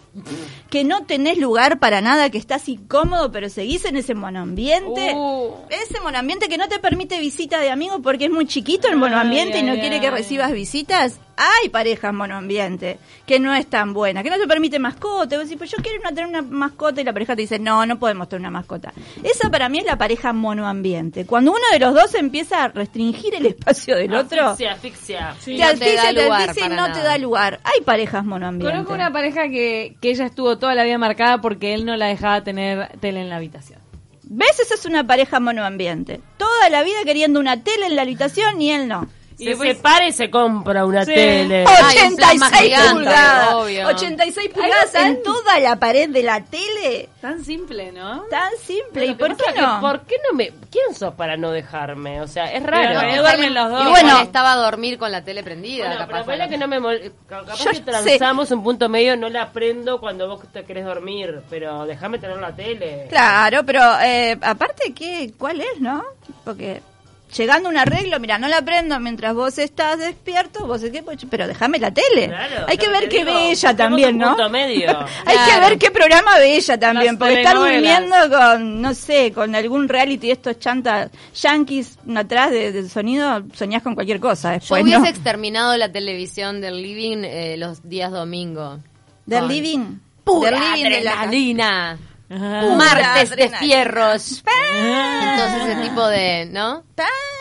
que 0.69 0.83
no 0.83 1.05
tenés 1.05 1.38
lugar 1.38 1.79
para 1.79 2.01
nada, 2.01 2.29
que 2.29 2.38
estás 2.38 2.67
incómodo, 2.67 3.31
pero 3.31 3.50
seguís 3.50 3.85
en 3.85 3.95
ese 3.95 4.13
monoambiente. 4.13 5.13
Uh. 5.15 5.53
Ese 5.69 6.01
monoambiente 6.01 6.50
que 6.50 6.57
no 6.57 6.67
te 6.67 6.79
permite 6.79 7.19
visita 7.19 7.59
de 7.59 7.71
amigos 7.71 8.01
porque 8.03 8.25
es 8.25 8.31
muy 8.31 8.45
chiquito 8.45 8.89
el 8.89 8.97
monoambiente 8.97 9.59
y 9.59 9.63
no 9.63 9.71
ay, 9.73 9.79
quiere 9.79 10.01
que 10.01 10.11
recibas 10.11 10.51
visitas. 10.51 11.19
Hay 11.38 11.69
parejas 11.69 12.13
monoambiente 12.13 13.00
que 13.25 13.39
no 13.39 13.53
es 13.53 13.67
tan 13.67 13.93
buena, 13.93 14.23
que 14.23 14.29
no 14.29 14.38
te 14.38 14.47
permite 14.47 14.79
mascota. 14.79 15.38
Vos 15.38 15.45
decís, 15.45 15.57
pues 15.57 15.71
yo 15.71 15.77
quiero 15.81 16.00
una, 16.00 16.09
tener 16.09 16.27
una 16.27 16.41
mascota 16.41 17.01
y 17.01 17.03
la 17.03 17.13
pareja 17.13 17.35
te 17.35 17.41
dice, 17.41 17.59
no, 17.59 17.85
no 17.85 18.00
podemos 18.00 18.29
tener 18.29 18.41
una 18.41 18.51
mascota. 18.51 18.93
Esa 19.23 19.50
para 19.50 19.69
mí 19.69 19.79
es 19.79 19.85
la 19.85 19.97
pareja 19.97 20.33
monoambiente. 20.33 21.25
Cuando 21.25 21.51
uno 21.51 21.61
de 21.71 21.79
los 21.79 21.93
dos 21.93 22.13
empieza 22.15 22.65
a 22.65 22.67
restringir 22.67 23.35
el 23.35 23.45
espacio 23.45 23.95
del 23.95 24.13
otro, 24.13 24.50
Asfixia, 24.50 24.73
asfixia. 24.73 25.35
Sí. 25.39 25.57
te 25.57 25.61
No 25.61 25.67
te 25.67 25.73
asfixia, 25.73 26.03
da 26.03 26.13
te 26.13 26.23
lugar 26.23 26.41
asfixia 26.41 26.65
y 26.65 26.69
no 26.69 26.91
te 26.91 27.00
da 27.00 27.17
lugar. 27.17 27.59
Hay 27.63 27.81
parejas 27.81 28.25
monoambiente. 28.25 28.73
Conozco 28.73 28.93
una 28.93 29.11
pareja 29.11 29.50
que, 29.50 29.95
que 30.01 30.09
ella 30.11 30.25
estuvo 30.25 30.57
toda 30.57 30.75
la 30.75 30.83
vida 30.83 30.97
marcada 30.97 31.41
porque 31.41 31.73
él 31.73 31.85
no 31.85 31.95
la 31.95 32.07
dejaba 32.07 32.43
tener 32.43 32.97
tele 33.00 33.21
en 33.21 33.29
la 33.29 33.38
habitación. 33.38 33.79
¿Ves? 34.23 34.59
Esa 34.59 34.75
es 34.75 34.85
una 34.85 35.05
pareja 35.05 35.39
monoambiente. 35.41 36.21
Toda 36.38 36.69
la 36.69 36.83
vida 36.83 37.00
queriendo 37.03 37.39
una 37.39 37.63
tele 37.63 37.88
en 37.88 37.97
la 37.97 38.03
habitación 38.03 38.61
y 38.61 38.71
él 38.71 38.88
no. 38.88 39.09
Se 39.41 39.45
Y 39.45 39.48
después- 39.50 39.75
separa 39.77 40.07
y 40.07 40.12
se 40.12 40.29
compra 40.29 40.86
una 40.86 41.03
Sí. 41.03 41.15
tele. 41.15 41.65
Ay, 41.67 41.98
un 42.10 42.15
plan 42.15 42.38
más 42.38 42.51
86 42.51 42.75
gigante, 42.75 42.93
pulgadas. 42.93 43.53
obvio. 43.55 43.88
86 43.88 44.50
pulgadas 44.53 44.95
en 44.95 45.24
toda 45.24 45.60
la 45.60 45.75
pared 45.79 46.10
de 46.10 46.21
la 46.21 46.43
tele. 46.45 47.10
Tan 47.19 47.43
simple, 47.43 47.91
¿no? 47.91 48.21
Tan 48.29 48.51
simple. 48.63 48.86
Pero 48.93 49.05
¿Y 49.07 49.15
por 49.15 49.36
qué 49.36 49.60
no? 49.60 49.81
¿Por 49.81 50.01
qué 50.01 50.15
no 50.29 50.38
me.? 50.38 50.51
¿Quién 50.71 50.93
sos 50.93 51.15
para 51.15 51.38
no 51.38 51.50
dejarme? 51.50 52.21
O 52.21 52.27
sea, 52.27 52.45
es 52.53 52.62
Pero 52.62 52.71
raro. 52.77 53.01
no, 53.15 53.21
duermen 53.24 53.53
los 53.55 53.69
dos. 53.71 53.81
Y 53.81 53.89
bueno, 53.89 54.10
bueno. 54.10 54.21
estaba 54.21 54.53
a 54.53 54.55
dormir 54.57 55.00
con 55.00 55.12
la 55.12 55.24
tele 55.24 55.41
prendida. 55.43 55.88
Bueno, 55.88 56.01
capaz 56.07 56.24
pero 56.24 56.38
la- 56.38 56.48
que 56.48 56.57
no 56.60 56.67
me 56.67 56.79
mol- 56.79 57.12
capaz 57.27 57.57
Yo 57.63 57.71
que 57.71 57.77
sé. 57.77 57.81
transamos 57.81 58.51
un 58.51 58.63
punto 58.63 58.89
medio, 58.89 59.17
no 59.17 59.27
la 59.29 59.51
prendo 59.51 60.00
cuando 60.00 60.27
vos 60.27 60.41
te 60.53 60.63
querés 60.65 60.86
dormir, 60.86 61.41
pero 61.50 61.86
déjame 61.88 62.19
tener 62.19 62.38
la 62.38 62.55
tele. 62.55 63.07
Claro, 63.10 63.63
pero 63.65 63.81
eh, 64.03 64.38
aparte, 64.39 64.93
¿qué, 64.93 65.33
¿cuál 65.36 65.62
es, 65.62 65.79
no? 65.79 66.03
Porque 66.43 66.81
llegando 67.35 67.69
a 67.69 67.71
un 67.71 67.77
arreglo, 67.77 68.19
mira, 68.19 68.38
no 68.38 68.47
la 68.47 68.61
prendo 68.61 69.00
mientras 69.00 69.33
vos 69.33 69.57
estás 69.57 70.00
despierto, 70.00 70.65
vos 70.67 70.81
qué, 70.91 71.01
pues, 71.03 71.17
pero 71.29 71.47
déjame 71.47 71.79
la 71.79 71.91
tele. 71.91 72.27
Claro, 72.27 72.65
Hay 72.67 72.77
que 72.77 72.89
ver 72.89 73.07
qué 73.09 73.19
digo, 73.25 73.33
ve 73.33 73.51
ella 73.51 73.75
también, 73.75 74.15
un 74.15 74.17
¿no? 74.19 74.27
punto 74.35 74.50
medio. 74.50 74.89
Hay 75.25 75.38
que 75.53 75.59
ver 75.59 75.77
qué 75.77 75.91
programa 75.91 76.38
ve 76.38 76.55
ella 76.55 76.79
también, 76.79 77.13
Las 77.13 77.19
porque 77.19 77.41
está 77.41 77.50
telenovelas. 77.53 78.00
durmiendo 78.01 78.38
con, 78.38 78.81
no 78.81 78.93
sé, 78.93 79.31
con 79.31 79.55
algún 79.55 79.88
reality 79.88 80.31
estos 80.31 80.59
chantas 80.59 81.09
yankees 81.41 81.97
atrás 82.15 82.51
de, 82.51 82.71
de 82.71 82.89
sonido, 82.89 83.43
soñás 83.53 83.81
con 83.83 83.95
cualquier 83.95 84.19
cosa 84.19 84.50
Yo 84.53 84.59
después, 84.59 84.83
hubiese 84.83 85.00
¿no? 85.00 85.05
exterminado 85.07 85.75
la 85.77 85.91
televisión 85.91 86.61
del 86.61 86.81
living 86.81 87.23
eh, 87.23 87.55
los 87.57 87.88
días 87.88 88.11
domingo. 88.11 88.79
Del 89.25 89.47
living. 89.47 90.00
Pura 90.23 90.51
Del 90.51 90.59
living 90.59 90.89
de 90.97 91.01
la 91.01 91.25
Martes 92.38 93.35
de 93.35 93.50
fierros. 93.50 94.43
Entonces 95.23 95.67
ese 95.67 95.81
tipo 95.81 96.07
de, 96.07 96.45
¿no? 96.45 96.83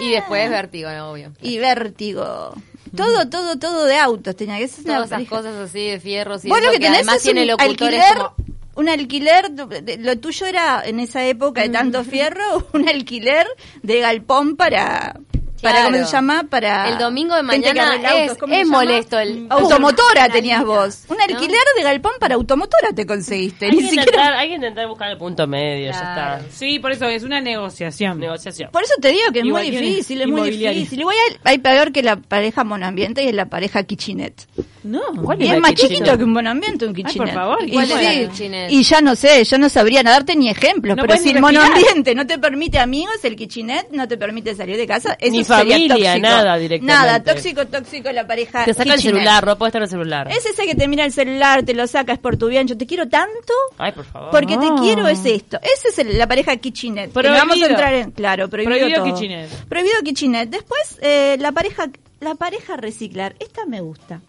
Y 0.01 0.11
después 0.13 0.51
vértigo, 0.51 0.91
¿no? 0.91 1.13
obvio. 1.13 1.33
Y 1.41 1.59
vértigo. 1.59 2.55
Todo, 2.97 3.29
todo, 3.29 3.59
todo 3.59 3.85
de 3.85 3.97
autos 3.97 4.35
tenía 4.35 4.59
que 4.59 4.67
ser 4.67 4.85
Todas 4.85 5.07
esas 5.07 5.29
cosas 5.29 5.55
así 5.57 5.87
de 5.87 6.01
fierros 6.01 6.45
y 6.45 6.49
Vos 6.49 6.59
eso 6.59 6.67
lo 6.67 6.73
que 6.73 6.81
tenés 6.81 6.99
además 6.99 7.17
es 7.17 7.23
tiene 7.23 7.43
un 7.43 7.49
locutores 7.49 8.01
alquiler, 8.01 8.17
como... 8.17 8.35
un 8.75 8.89
alquiler, 8.89 9.53
lo 10.01 10.19
tuyo 10.19 10.47
era 10.47 10.83
en 10.85 10.99
esa 10.99 11.25
época 11.25 11.63
de 11.63 11.69
tanto 11.69 12.03
fierro, 12.03 12.67
un 12.73 12.89
alquiler 12.89 13.47
de 13.83 14.01
galpón 14.01 14.57
para, 14.57 15.21
para. 15.61 15.85
¿cómo 15.85 15.97
se 15.97 16.13
llama? 16.13 16.45
Para 16.49 16.89
El 16.89 16.99
domingo 16.99 17.35
de 17.35 17.43
mañana 17.43 17.95
autos, 17.95 18.39
es, 18.51 18.67
molesto 18.67 19.19
el... 19.19 19.47
Automotora 19.49 20.29
tenías 20.29 20.65
vos. 20.65 21.05
Un 21.09 21.21
alquiler 21.21 21.63
de 21.77 21.83
galpón 21.83 22.13
para 22.21 22.35
automotora 22.35 22.93
te 22.95 23.07
conseguiste. 23.07 23.67
Hay 23.67 23.73
Ni 23.73 23.79
que, 23.79 23.83
siquiera... 23.85 24.03
intentar, 24.05 24.35
hay 24.35 24.49
que 24.49 24.55
intentar 24.55 24.89
buscar 24.89 25.11
el 25.11 25.19
punto 25.19 25.47
medio, 25.47 25.87
ya 25.87 25.91
está. 25.91 26.41
Sí, 26.51 26.79
por 26.79 26.93
eso 26.93 27.07
es 27.07 27.23
una 27.23 27.41
negociación. 27.41 28.19
Negociación. 28.19 28.71
Por 28.71 28.83
eso 28.83 28.95
te 29.01 29.09
digo 29.09 29.33
que 29.33 29.41
es 29.41 29.45
muy 29.45 29.71
difícil, 29.71 30.23
es 30.23 30.29
muy 30.29 30.51
difícil. 30.51 31.01
Igual 31.01 31.17
hay, 31.45 31.53
hay 31.53 31.59
peor 31.59 31.93
que 31.93 32.03
la 32.03 32.17
pareja 32.17 32.65
monoambiente 32.65 33.23
y 33.23 33.29
es 33.29 33.35
la 33.35 33.47
pareja 33.47 33.83
kitchenette. 33.85 34.47
No. 34.83 35.01
¿Cuál 35.23 35.43
Y 35.43 35.49
es 35.51 35.61
más 35.61 35.75
chiquito 35.75 36.17
que 36.17 36.25
un 36.25 36.33
monoambiente, 36.33 36.87
un 36.87 36.95
kitchenette. 36.95 37.19
por 37.19 37.31
favor, 37.35 37.59
Y, 37.67 37.73
¿cuál 37.73 37.87
sí, 37.87 37.93
es 37.95 38.29
kitchenette? 38.31 38.71
y 38.73 38.83
ya 38.83 39.01
no 39.03 39.15
sé, 39.15 39.45
yo 39.45 39.59
no 39.59 39.69
sabría 39.69 40.03
darte 40.03 40.35
ni 40.37 40.49
ejemplos, 40.49 40.97
No 40.97 41.03
pero 41.03 41.09
puedes 41.09 41.23
si 41.23 41.31
el 41.31 41.41
monoambiente 41.41 42.15
no 42.15 42.27
te 42.27 42.39
permite 42.39 42.79
amigos, 42.79 43.17
el 43.25 43.37
kitchenette 43.37 43.91
no 43.93 44.09
te 44.09 44.17
permite 44.17 44.55
salir 44.55 44.77
de 44.77 44.87
casa, 44.87 45.17
eso 45.21 45.33
Ni 45.33 45.45
sería 45.45 45.59
familia, 45.77 46.13
tóxico. 46.15 46.19
nada 46.29 46.57
directamente. 46.57 46.87
Nada, 47.07 47.23
tóxico, 47.23 47.67
tóxico 47.67 48.11
la 48.13 48.27
pareja 48.27 48.65
Te 48.65 48.73
saca 48.75 48.95
el 48.95 49.01
celular, 49.01 49.47
no 49.47 49.59
puede 49.59 49.69
estar 49.69 49.83
el 49.83 49.89
celular. 49.89 50.29
Es 50.31 50.47
ese 50.47 50.65
que 50.67 50.75
te 50.75 50.89
mira 50.89 51.05
el 51.05 51.13
celular, 51.13 51.63
te 51.63 51.75
lo 51.75 51.87
sacas 51.87 52.19
por 52.19 52.37
tu 52.37 52.49
bien, 52.49 52.67
yo 52.67 52.77
te 52.79 52.87
quiero 52.87 53.09
tanto 53.09 53.53
Ay, 53.77 53.93
por 53.93 54.05
favor. 54.07 54.31
porque 54.31 54.57
te 54.57 54.69
quiero 54.81 55.07
es 55.09 55.25
esto. 55.27 55.59
Esa 55.63 55.89
es 55.89 55.99
el- 55.99 56.17
la 56.17 56.27
pareja 56.27 56.57
kitchenette. 56.57 57.13
que 57.13 57.23
no 57.23 57.35
vamos 57.35 57.43
a 57.43 57.47
Prohibido. 57.47 57.69
entrar 57.69 57.95
en, 57.95 58.11
claro, 58.13 58.49
prohibido, 58.49 58.79
Prohibido 58.79 59.05
todo. 59.05 59.67
Prohibido 59.69 59.95
kitchenette. 60.03 60.51
Después 60.51 60.99
eh, 61.03 61.37
la 61.39 61.53
pareja 61.53 61.91
la 62.21 62.35
pareja 62.35 62.77
reciclar, 62.77 63.35
esta 63.41 63.65
me 63.65 63.81
gusta. 63.81 64.21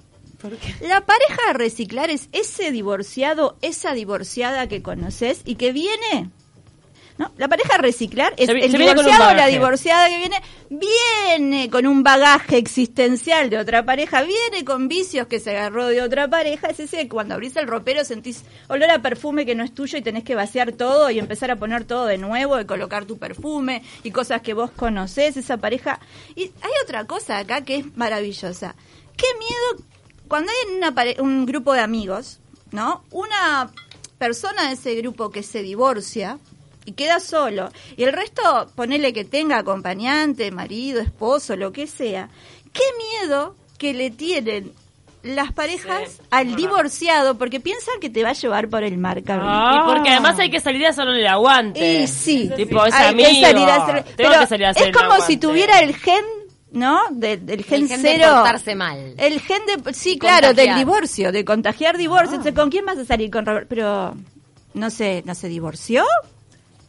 La 0.81 1.05
pareja 1.05 1.41
a 1.49 1.53
reciclar 1.53 2.09
es 2.09 2.29
ese 2.31 2.71
divorciado, 2.71 3.57
esa 3.61 3.93
divorciada 3.93 4.67
que 4.67 4.81
conoces 4.81 5.41
y 5.45 5.55
que 5.55 5.71
viene. 5.71 6.29
¿No? 7.17 7.31
La 7.37 7.47
pareja 7.47 7.75
a 7.75 7.77
reciclar 7.77 8.33
es 8.37 8.47
Se 8.47 8.53
el 8.53 8.71
se 8.71 8.77
divorciado 8.77 9.29
o 9.29 9.33
la 9.33 9.47
divorciada 9.47 10.07
que 10.07 10.17
viene, 10.17 10.41
viene 10.69 11.69
con 11.69 11.85
un 11.85 12.01
bagaje 12.03 12.57
existencial 12.57 13.49
de 13.49 13.59
otra 13.59 13.85
pareja, 13.85 14.23
viene 14.23 14.65
con 14.65 14.87
vicios 14.87 15.27
que 15.27 15.39
se 15.39 15.51
agarró 15.51 15.87
de 15.87 16.01
otra 16.01 16.29
pareja. 16.29 16.69
Es 16.69 16.79
ese 16.79 16.97
que 16.97 17.09
cuando 17.09 17.35
abrís 17.35 17.55
el 17.57 17.67
ropero 17.67 18.03
sentís 18.05 18.43
olor 18.69 18.89
a 18.89 19.01
perfume 19.01 19.45
que 19.45 19.55
no 19.55 19.63
es 19.63 19.73
tuyo 19.73 19.97
y 19.97 20.01
tenés 20.01 20.23
que 20.23 20.35
vaciar 20.35 20.71
todo 20.71 21.11
y 21.11 21.19
empezar 21.19 21.51
a 21.51 21.57
poner 21.57 21.83
todo 21.83 22.05
de 22.05 22.17
nuevo 22.17 22.59
y 22.59 22.65
colocar 22.65 23.05
tu 23.05 23.19
perfume 23.19 23.83
y 24.03 24.11
cosas 24.11 24.41
que 24.41 24.53
vos 24.53 24.71
conocés, 24.71 25.37
esa 25.37 25.57
pareja. 25.57 25.99
Y 26.35 26.43
hay 26.43 26.71
otra 26.83 27.05
cosa 27.05 27.37
acá 27.37 27.63
que 27.63 27.75
es 27.75 27.97
maravillosa. 27.97 28.75
Qué 29.15 29.27
miedo 29.37 29.85
cuando 30.31 30.49
hay 30.51 30.75
una 30.77 30.95
pare- 30.95 31.17
un 31.19 31.45
grupo 31.45 31.73
de 31.73 31.81
amigos, 31.81 32.39
¿no? 32.71 33.03
Una 33.11 33.69
persona 34.17 34.67
de 34.69 34.73
ese 34.75 34.95
grupo 34.95 35.29
que 35.29 35.43
se 35.43 35.61
divorcia 35.61 36.37
y 36.85 36.93
queda 36.93 37.19
solo, 37.19 37.69
y 37.97 38.03
el 38.05 38.13
resto, 38.13 38.71
ponele 38.75 39.11
que 39.13 39.25
tenga 39.25 39.57
acompañante, 39.57 40.49
marido, 40.51 41.01
esposo, 41.01 41.55
lo 41.57 41.71
que 41.73 41.85
sea, 41.85 42.29
qué 42.71 42.83
miedo 43.27 43.55
que 43.77 43.93
le 43.93 44.09
tienen 44.09 44.71
las 45.23 45.51
parejas 45.51 46.09
Sí, 46.13 46.21
al 46.31 46.55
divorciado 46.55 47.37
porque 47.37 47.59
piensan 47.59 47.99
que 47.99 48.09
te 48.09 48.23
va 48.23 48.29
a 48.29 48.33
llevar 48.33 48.69
por 48.69 48.83
el 48.83 48.97
mar, 48.97 49.21
cabrón. 49.23 49.49
Ah. 49.51 49.83
Y 49.83 49.93
porque 49.93 50.09
además 50.11 50.39
hay 50.39 50.49
que 50.49 50.59
salir 50.59 50.83
a 50.85 50.89
hacerle 50.89 51.19
el 51.19 51.27
aguante. 51.27 52.01
Y 52.03 52.07
sí, 52.07 52.49
Tipo, 52.55 52.83
es 52.85 52.93
hay 52.95 53.09
amigo. 53.09 53.29
que 53.29 53.41
salir 53.41 53.69
a 53.69 53.75
hacer, 53.75 54.03
Tengo 54.15 54.29
pero 54.31 54.39
que 54.41 54.47
salir 54.47 54.65
a 54.65 54.69
hacer 54.71 54.81
es 54.83 54.87
el 54.87 54.95
como 54.95 55.21
si 55.21 55.37
tuviera 55.37 55.79
el 55.81 55.95
gen, 55.95 56.25
¿no? 56.71 56.99
De- 57.11 57.37
del 57.37 57.63
gen 57.63 57.83
El 57.83 57.87
gen 57.89 58.01
de 58.01 58.09
cero. 58.17 58.27
portarse 58.35 58.75
mal. 58.75 59.13
El 59.17 59.39
gen 59.41 59.61
de, 59.83 59.93
sí, 59.93 60.17
claro, 60.17 60.53
del 60.53 60.75
divorcio, 60.75 61.31
de 61.31 61.43
contagiar 61.45 61.97
divorcio. 61.97 62.31
Ah. 62.31 62.35
Entonces, 62.37 62.53
¿Con 62.59 62.69
quién 62.69 62.85
vas 62.85 62.97
a 62.97 63.05
salir? 63.05 63.29
Con 63.31 63.45
Robert? 63.45 63.67
Pero, 63.69 64.15
no 64.73 64.89
sé, 64.89 65.23
¿no 65.25 65.35
se 65.35 65.47
divorció? 65.47 66.05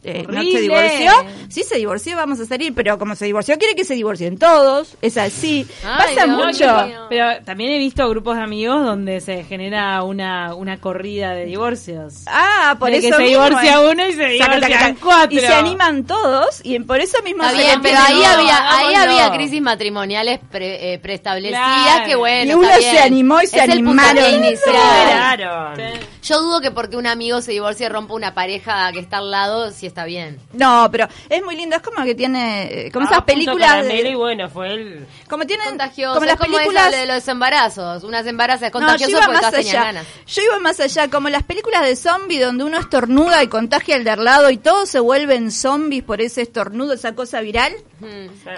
Eh, 0.04 0.26
¿No 0.28 0.42
se 0.42 0.61
divorció? 0.61 1.12
Sí, 1.49 1.62
se 1.62 1.76
divorció, 1.76 2.16
vamos 2.16 2.40
a 2.40 2.44
salir, 2.47 2.75
pero 2.75 2.99
como 2.99 3.14
se 3.14 3.25
divorció, 3.26 3.56
quiere 3.59 3.75
que 3.76 3.85
se 3.85 3.94
divorcien 3.94 4.37
todos. 4.37 4.97
Es 5.00 5.16
así. 5.16 5.66
Ay, 5.85 6.16
Pasa 6.16 6.25
Dios 6.26 6.37
mucho. 6.37 7.06
Pero 7.09 7.44
también 7.44 7.71
he 7.73 7.78
visto 7.78 8.09
grupos 8.09 8.37
de 8.37 8.42
amigos 8.42 8.85
donde 8.85 9.21
se 9.21 9.44
genera 9.44 10.02
una, 10.02 10.54
una 10.54 10.80
corrida 10.80 11.35
de 11.35 11.44
divorcios. 11.44 12.23
Ah, 12.26 12.76
por 12.80 12.90
De 12.90 12.97
eso 12.99 13.09
que 13.09 13.14
se 13.14 13.23
mismo, 13.23 13.44
divorcia 13.44 13.75
eh. 13.75 13.90
uno 13.92 14.06
y 14.09 14.12
se 14.12 14.38
Saca, 14.38 14.54
divorcian 14.56 14.94
cuatro. 14.97 15.37
Y 15.38 15.40
se 15.40 15.54
animan 15.54 16.04
todos, 16.04 16.61
y 16.64 16.78
por 16.80 16.99
eso 17.00 17.23
mismo 17.23 17.44
Está 17.44 17.56
se 17.56 17.62
bien, 17.62 17.80
pero 17.82 17.99
ahí 18.04 18.21
no, 18.21 18.26
había, 18.26 18.76
ahí 18.78 18.94
había 18.94 19.30
crisis 19.32 19.62
matrimoniales 19.62 20.40
pre- 20.50 20.94
eh, 20.94 20.99
preestablecidas 20.99 21.62
Claro. 21.85 22.06
que 22.06 22.14
bueno. 22.16 22.50
Y 22.50 22.54
uno 22.54 22.68
se 22.80 22.99
animó 22.99 23.40
y 23.40 23.47
se 23.47 23.59
es 23.59 23.64
el 23.64 23.71
animaron. 23.73 24.16
puntapié 24.16 24.37
inicial. 24.37 25.37
Claro. 25.37 25.75
Yo 26.23 26.40
dudo 26.40 26.61
que 26.61 26.71
porque 26.71 26.97
un 26.97 27.06
amigo 27.06 27.40
se 27.40 27.52
divorcie 27.52 27.87
y 27.87 27.88
rompa 27.88 28.14
una 28.14 28.32
pareja 28.35 28.90
que 28.92 29.00
está 29.00 29.18
al 29.18 29.30
lado, 29.30 29.71
sí 29.73 29.87
está 29.92 30.04
bien. 30.04 30.40
No, 30.54 30.88
pero 30.90 31.06
es 31.28 31.42
muy 31.44 31.54
lindo, 31.56 31.76
es 31.76 31.82
como 31.82 32.02
que 32.04 32.14
tiene, 32.14 32.87
eh, 32.87 32.90
como 32.90 33.06
Ah, 33.06 33.11
esas 33.12 33.25
películas, 33.25 33.84
de- 33.87 34.08
y 34.11 34.14
bueno, 34.14 34.49
fue 34.49 34.72
el... 34.72 35.06
como 35.28 35.46
tienen, 35.46 35.68
Contagioso. 35.68 36.14
como 36.14 36.26
las 36.26 36.37
como 36.37 36.56
películas, 36.56 36.90
de 36.90 37.06
los 37.06 37.28
embarazos. 37.28 38.02
Unas 38.04 38.26
embarazas 38.26 38.68
es 38.75 38.80
No, 38.80 38.96
yo 38.96 39.08
iba 39.08 39.20
porque 39.26 39.40
más 39.40 39.54
allá. 39.54 39.84
ganas. 39.84 40.06
Yo 40.26 40.42
iba 40.42 40.58
más 40.61 40.80
allá, 40.80 41.08
como 41.08 41.28
las 41.28 41.42
películas 41.42 41.82
de 41.82 41.94
zombie 41.96 42.40
donde 42.40 42.64
uno 42.64 42.78
estornuda 42.78 43.42
y 43.42 43.49
contagia 43.49 43.96
al 43.96 44.04
de 44.04 44.11
al 44.11 44.25
lado 44.25 44.50
y 44.50 44.56
todos 44.56 44.88
se 44.88 45.00
vuelven 45.00 45.50
zombies 45.50 46.02
por 46.02 46.20
ese 46.20 46.42
estornudo, 46.42 46.94
esa 46.94 47.14
cosa 47.14 47.40
viral. 47.40 47.72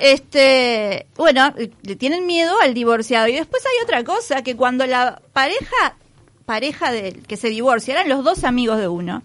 Este, 0.00 1.06
bueno, 1.16 1.52
le 1.82 1.96
tienen 1.96 2.26
miedo 2.26 2.54
al 2.60 2.74
divorciado. 2.74 3.28
Y 3.28 3.32
después 3.32 3.62
hay 3.64 3.82
otra 3.82 4.04
cosa, 4.04 4.42
que 4.42 4.56
cuando 4.56 4.86
la 4.86 5.20
pareja, 5.32 5.96
pareja 6.46 6.92
del 6.92 7.26
que 7.26 7.36
se 7.36 7.48
divorcia, 7.48 7.94
eran 7.94 8.08
los 8.08 8.22
dos 8.24 8.44
amigos 8.44 8.78
de 8.78 8.88
uno. 8.88 9.22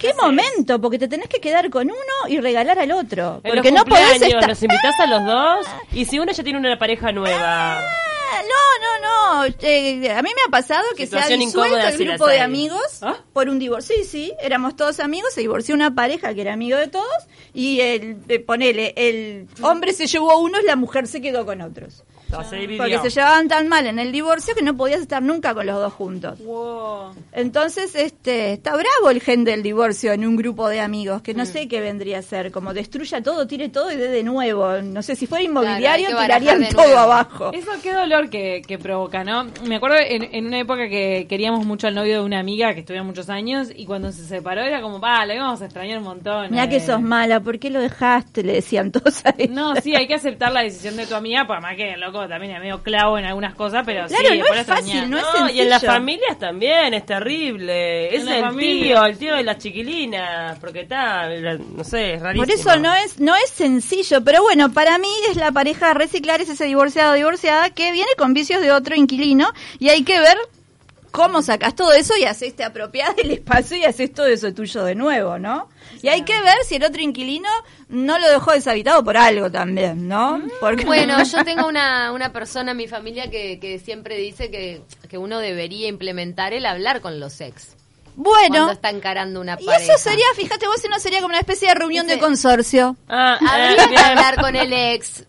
¿Qué 0.00 0.14
momento? 0.14 0.80
Porque 0.80 0.98
te 0.98 1.08
tenés 1.08 1.28
que 1.28 1.40
quedar 1.40 1.68
con 1.68 1.86
uno 1.88 2.28
y 2.28 2.40
regalar 2.40 2.78
al 2.78 2.90
otro. 2.92 3.40
En 3.44 3.52
Porque 3.52 3.70
los 3.70 3.80
no 3.80 3.84
podés 3.84 4.22
estar... 4.22 4.48
los 4.48 4.62
invitás 4.62 4.98
a 4.98 5.06
los 5.06 5.24
dos 5.26 5.66
y 5.92 6.06
si 6.06 6.18
uno 6.18 6.32
ya 6.32 6.42
tiene 6.42 6.58
una 6.58 6.78
pareja 6.78 7.12
nueva. 7.12 7.78
Ah, 7.78 8.42
No, 8.42 9.42
no, 9.42 9.44
no. 9.44 9.54
Eh, 9.60 10.10
a 10.10 10.22
mí 10.22 10.30
me 10.34 10.42
ha 10.46 10.50
pasado 10.50 10.84
que 10.96 11.06
se 11.06 11.18
ha 11.18 11.26
disuelto 11.28 11.76
el 11.76 11.98
grupo 11.98 12.26
de 12.26 12.40
amigos 12.40 12.80
¿Ah? 13.02 13.16
por 13.34 13.50
un 13.50 13.58
divorcio. 13.58 13.94
Sí, 13.96 14.04
sí, 14.04 14.32
éramos 14.40 14.74
todos 14.74 15.00
amigos, 15.00 15.34
se 15.34 15.42
divorció 15.42 15.74
una 15.74 15.94
pareja 15.94 16.32
que 16.32 16.40
era 16.40 16.54
amigo 16.54 16.78
de 16.78 16.88
todos 16.88 17.26
y 17.52 17.80
el, 17.80 18.18
eh, 18.28 18.38
ponele, 18.40 18.94
el 18.96 19.48
hombre 19.60 19.92
se 19.92 20.06
llevó 20.06 20.32
a 20.32 20.36
unos, 20.38 20.64
la 20.64 20.76
mujer 20.76 21.06
se 21.08 21.20
quedó 21.20 21.44
con 21.44 21.60
otros. 21.60 22.04
Porque 22.30 22.98
se 22.98 23.10
llevaban 23.10 23.48
tan 23.48 23.68
mal 23.68 23.86
en 23.86 23.98
el 23.98 24.12
divorcio 24.12 24.54
que 24.54 24.62
no 24.62 24.76
podías 24.76 25.00
estar 25.00 25.22
nunca 25.22 25.54
con 25.54 25.66
los 25.66 25.76
dos 25.76 25.92
juntos. 25.92 26.38
Wow. 26.40 27.14
Entonces, 27.32 27.94
este, 27.94 28.52
está 28.52 28.72
bravo 28.72 29.10
el 29.10 29.20
gen 29.20 29.44
del 29.44 29.62
divorcio 29.62 30.12
en 30.12 30.26
un 30.26 30.36
grupo 30.36 30.68
de 30.68 30.80
amigos, 30.80 31.22
que 31.22 31.34
no 31.34 31.44
sé 31.46 31.68
qué 31.68 31.80
vendría 31.80 32.18
a 32.18 32.22
ser, 32.22 32.50
como 32.50 32.72
destruya 32.74 33.22
todo, 33.22 33.46
tire 33.46 33.68
todo 33.68 33.90
y 33.92 33.96
dé 33.96 34.08
de 34.08 34.22
nuevo. 34.22 34.80
No 34.82 35.02
sé, 35.02 35.16
si 35.16 35.26
fuera 35.26 35.44
inmobiliario, 35.44 36.08
tirarían 36.08 36.68
todo 36.68 36.84
nuevo. 36.84 36.98
abajo. 36.98 37.52
Eso 37.52 37.70
qué 37.82 37.92
dolor 37.92 38.30
que, 38.30 38.62
que 38.66 38.78
provoca, 38.78 39.24
¿no? 39.24 39.46
Me 39.64 39.76
acuerdo 39.76 39.96
en, 39.98 40.34
en 40.34 40.46
una 40.46 40.58
época 40.58 40.88
que 40.88 41.26
queríamos 41.28 41.64
mucho 41.66 41.86
al 41.86 41.94
novio 41.94 42.20
de 42.20 42.24
una 42.24 42.38
amiga 42.38 42.74
que 42.74 42.80
estuvo 42.80 43.02
muchos 43.04 43.30
años 43.30 43.68
y 43.74 43.86
cuando 43.86 44.12
se 44.12 44.24
separó 44.24 44.62
era 44.62 44.80
como, 44.80 45.00
va, 45.00 45.24
le 45.24 45.36
íbamos 45.36 45.60
a 45.62 45.64
extrañar 45.66 45.98
un 45.98 46.04
montón. 46.04 46.50
Mira 46.50 46.64
eh". 46.64 46.68
que 46.68 46.80
sos 46.80 47.00
mala, 47.00 47.40
¿por 47.40 47.58
qué 47.58 47.70
lo 47.70 47.80
dejaste? 47.80 48.42
Le 48.42 48.54
decían 48.54 48.92
todos 48.92 49.24
a 49.24 49.34
ella. 49.36 49.52
No, 49.52 49.76
sí, 49.76 49.94
hay 49.94 50.06
que 50.06 50.14
aceptar 50.14 50.52
la 50.52 50.62
decisión 50.62 50.96
de 50.96 51.06
tu 51.06 51.14
amiga, 51.14 51.46
por 51.46 51.60
más 51.60 51.76
que 51.76 51.96
loco 51.96 52.19
también 52.28 52.54
es 52.54 52.60
medio 52.60 52.82
clavo 52.82 53.18
en 53.18 53.24
algunas 53.24 53.54
cosas, 53.54 53.82
pero 53.84 54.06
Claro, 54.06 54.28
sí, 54.30 54.38
no 54.38 54.44
por 54.46 54.56
es 54.56 54.62
eso 54.62 54.74
fácil, 54.74 55.10
no 55.10 55.18
es 55.18 55.24
No, 55.38 55.50
y 55.50 55.60
en 55.60 55.68
las 55.70 55.80
sencillo. 55.80 55.92
familias 55.92 56.38
también 56.38 56.94
es 56.94 57.06
terrible. 57.06 58.14
Es 58.14 58.26
el 58.26 58.40
familia. 58.40 58.82
tío, 58.84 59.04
el 59.06 59.18
tío 59.18 59.34
de 59.36 59.42
las 59.44 59.58
chiquilinas, 59.58 60.58
porque 60.58 60.80
está, 60.80 61.28
no 61.28 61.84
sé, 61.84 62.14
es 62.14 62.22
rarísimo. 62.22 62.44
Por 62.46 62.54
eso 62.54 62.78
no 62.78 62.94
es, 62.94 63.18
no 63.20 63.34
es 63.36 63.50
sencillo, 63.50 64.22
pero 64.24 64.42
bueno, 64.42 64.72
para 64.72 64.98
mí 64.98 65.08
es 65.30 65.36
la 65.36 65.52
pareja 65.52 65.94
reciclar, 65.94 66.40
es 66.40 66.48
ese 66.48 66.64
divorciado 66.64 67.14
divorciada 67.14 67.70
que 67.70 67.92
viene 67.92 68.10
con 68.16 68.34
vicios 68.34 68.60
de 68.62 68.72
otro 68.72 68.94
inquilino 68.96 69.48
y 69.78 69.88
hay 69.90 70.02
que 70.04 70.18
ver 70.20 70.36
cómo 71.10 71.42
sacas 71.42 71.74
todo 71.74 71.92
eso 71.92 72.14
y 72.16 72.24
haces 72.24 72.54
te 72.56 72.64
apropias 72.64 73.14
del 73.16 73.30
espacio 73.32 73.76
y 73.76 73.84
haces 73.84 74.12
todo 74.12 74.26
eso 74.26 74.52
tuyo 74.54 74.84
de 74.84 74.94
nuevo, 74.94 75.38
¿no? 75.38 75.68
Y 76.02 76.08
hay 76.08 76.22
que 76.22 76.40
ver 76.40 76.56
si 76.66 76.76
el 76.76 76.84
otro 76.84 77.00
inquilino 77.02 77.48
no 77.88 78.18
lo 78.18 78.28
dejó 78.30 78.52
deshabitado 78.52 79.02
por 79.04 79.16
algo 79.16 79.50
también, 79.50 80.08
¿no? 80.08 80.40
Porque 80.60 80.84
Bueno, 80.84 81.22
yo 81.24 81.44
tengo 81.44 81.66
una, 81.66 82.12
una 82.12 82.32
persona 82.32 82.70
en 82.70 82.76
mi 82.76 82.88
familia 82.88 83.30
que, 83.30 83.58
que 83.60 83.78
siempre 83.78 84.16
dice 84.16 84.50
que, 84.50 84.82
que 85.08 85.18
uno 85.18 85.38
debería 85.40 85.88
implementar 85.88 86.52
el 86.54 86.64
hablar 86.66 87.00
con 87.00 87.18
los 87.20 87.40
ex. 87.40 87.76
bueno, 88.14 88.54
Cuando 88.54 88.72
está 88.72 88.90
encarando 88.90 89.40
una 89.40 89.56
y 89.60 89.64
pareja. 89.66 89.92
eso 89.94 90.10
sería, 90.10 90.24
fíjate 90.36 90.66
vos, 90.66 90.80
si 90.80 90.88
no 90.88 90.98
sería 90.98 91.18
como 91.20 91.30
una 91.30 91.40
especie 91.40 91.68
de 91.68 91.74
reunión 91.74 92.06
Dice- 92.06 92.16
de 92.16 92.20
consorcio. 92.22 92.96
Ah, 93.08 93.38
Habría 93.40 93.72
eh, 93.72 93.76
que 93.76 93.88
bien. 93.88 94.00
hablar 94.00 94.40
con 94.40 94.56
el 94.56 94.72
ex. 94.72 95.24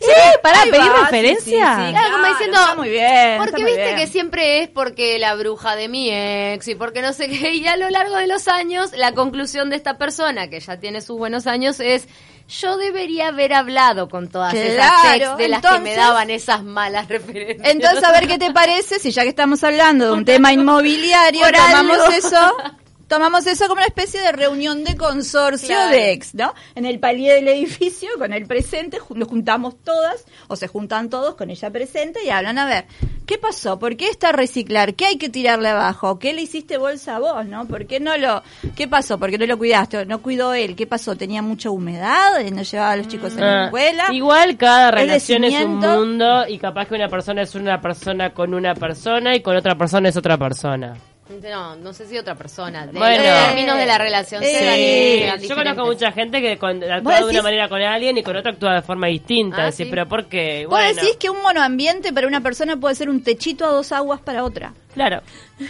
Sí, 0.00 0.06
para 0.42 0.62
pedir 0.62 0.80
va, 0.90 1.04
referencia. 1.04 1.76
sí, 1.86 1.90
Claro, 1.92 2.12
como 2.12 2.26
diciendo, 2.26 2.58
está 2.60 2.74
muy 2.76 2.88
bien. 2.90 3.04
está 3.06 3.36
Porque 3.38 3.62
muy 3.62 3.70
viste 3.72 3.84
bien. 3.84 3.96
que 3.96 4.06
siempre 4.06 4.62
es 4.62 4.68
porque 4.68 5.18
la 5.18 5.34
bruja 5.34 5.76
de 5.76 5.88
mi 5.88 6.10
ex 6.10 6.68
y 6.68 6.74
porque 6.74 7.02
no 7.02 7.12
sé 7.12 7.28
qué. 7.28 7.54
Y 7.54 7.66
a 7.66 7.76
lo 7.76 7.90
largo 7.90 8.16
de 8.16 8.26
los 8.26 8.48
años, 8.48 8.92
la 8.96 9.12
conclusión 9.12 9.70
de 9.70 9.76
esta 9.76 9.98
persona, 9.98 10.48
que 10.48 10.60
ya 10.60 10.78
tiene 10.78 11.00
sus 11.00 11.18
buenos 11.18 11.46
años, 11.46 11.80
es 11.80 12.08
yo 12.48 12.78
debería 12.78 13.28
haber 13.28 13.52
hablado 13.52 14.08
con 14.08 14.28
todas 14.28 14.54
esas 14.54 14.90
ex 15.16 15.36
de 15.36 15.48
las 15.48 15.60
que 15.60 15.80
me 15.80 15.94
daban 15.94 16.30
esas 16.30 16.62
malas 16.64 17.06
referencias. 17.08 17.68
Entonces, 17.68 18.02
a 18.02 18.12
ver 18.12 18.26
qué 18.26 18.38
te 18.38 18.52
parece, 18.52 18.98
si 18.98 19.10
ya 19.10 19.22
que 19.22 19.28
estamos 19.28 19.62
hablando 19.64 20.06
de 20.06 20.12
un 20.12 20.24
tema 20.24 20.52
inmobiliario, 20.52 21.44
tomamos 21.52 22.14
eso, 22.14 22.56
tomamos 23.08 23.46
eso 23.46 23.64
como 23.66 23.78
una 23.78 23.86
especie 23.86 24.20
de 24.20 24.32
reunión 24.32 24.84
de 24.84 24.96
consorcio 24.96 25.68
Claro. 25.68 25.90
de 25.90 26.12
ex, 26.12 26.34
¿no? 26.34 26.54
En 26.74 26.86
el 26.86 26.98
palier 27.00 27.36
del 27.36 27.48
edificio, 27.48 28.08
con 28.18 28.32
el 28.32 28.46
presente, 28.46 28.98
nos 29.14 29.28
juntamos 29.28 29.82
todas, 29.82 30.24
o 30.48 30.56
se 30.56 30.68
juntan 30.68 31.08
todos 31.10 31.34
con 31.34 31.50
ella 31.50 31.70
presente 31.70 32.20
y 32.24 32.30
hablan, 32.30 32.58
a 32.58 32.66
ver, 32.66 32.84
¿qué 33.26 33.38
pasó? 33.38 33.78
¿Por 33.78 33.96
qué 33.96 34.08
está 34.08 34.32
reciclar? 34.32 34.94
¿Qué 34.94 35.06
hay 35.06 35.16
que 35.18 35.28
tirarle 35.28 35.68
abajo? 35.70 36.18
¿Qué 36.18 36.32
le 36.32 36.42
hiciste 36.42 36.76
bolsa 36.78 37.16
a 37.16 37.18
vos, 37.18 37.46
no? 37.46 37.66
¿Por 37.66 37.86
qué 37.86 37.98
no 38.00 38.16
lo, 38.16 38.42
qué 38.76 38.86
pasó? 38.88 39.18
¿Por 39.18 39.30
qué 39.30 39.38
no 39.38 39.46
lo 39.46 39.58
cuidaste? 39.58 40.04
¿No 40.06 40.20
cuidó 40.22 40.54
él? 40.54 40.76
¿Qué 40.76 40.86
pasó? 40.86 41.16
¿Tenía 41.16 41.42
mucha 41.42 41.70
humedad? 41.70 42.38
¿No 42.52 42.62
llevaba 42.62 42.92
a 42.92 42.96
los 42.96 43.08
chicos 43.08 43.32
en 43.34 43.40
la 43.40 43.62
Ah, 43.62 43.64
escuela? 43.66 44.04
igual 44.12 44.56
cada 44.56 44.88
¿Es 44.90 44.94
de 44.94 45.00
relación 45.02 45.44
es 45.44 45.64
un 45.64 45.76
mundo 45.78 46.46
y 46.48 46.58
capaz 46.58 46.86
que 46.86 46.94
una 46.94 47.08
persona 47.08 47.42
es 47.42 47.54
una 47.54 47.80
persona 47.80 48.34
con 48.34 48.52
una 48.54 48.74
persona 48.74 49.34
y 49.34 49.40
con 49.42 49.56
otra 49.56 49.76
persona 49.76 50.08
es 50.10 50.16
otra 50.16 50.36
persona. 50.36 50.94
No, 51.42 51.76
no 51.76 51.92
sé 51.92 52.06
si 52.06 52.16
otra 52.16 52.34
persona. 52.34 52.86
De 52.86 52.92
Bueno. 52.98 53.22
los 53.22 53.46
términos 53.48 53.76
de 53.76 53.84
la 53.86 53.98
relación 53.98 54.42
se 54.42 55.28
Sí, 55.38 55.46
yo 55.46 55.54
conozco 55.54 55.84
mucha 55.84 56.10
gente 56.12 56.40
que 56.40 56.56
con- 56.56 56.82
actúa 56.82 57.00
¿Vos 57.20 57.26
de 57.26 57.32
una 57.32 57.42
manera 57.42 57.68
con 57.68 57.82
alguien 57.82 58.16
y 58.16 58.22
con 58.22 58.34
otra 58.36 58.52
actúa 58.52 58.74
de 58.76 58.82
forma 58.82 59.08
distinta. 59.08 59.58
Ah, 59.58 59.64
Decís, 59.66 59.76
sí. 59.76 59.84
pero 59.90 60.08
¿por 60.08 60.24
qué? 60.26 60.64
Vos 60.66 60.70
Bueno, 60.78 60.94
decís 61.00 61.16
que 61.18 61.28
un 61.28 61.42
monoambiente 61.42 62.12
para 62.14 62.26
una 62.26 62.40
persona 62.40 62.76
puede 62.78 62.94
ser 62.94 63.10
un 63.10 63.22
techito 63.22 63.66
a 63.66 63.68
dos 63.68 63.92
aguas 63.92 64.20
para 64.20 64.42
otra. 64.44 64.72
claro. 64.94 65.20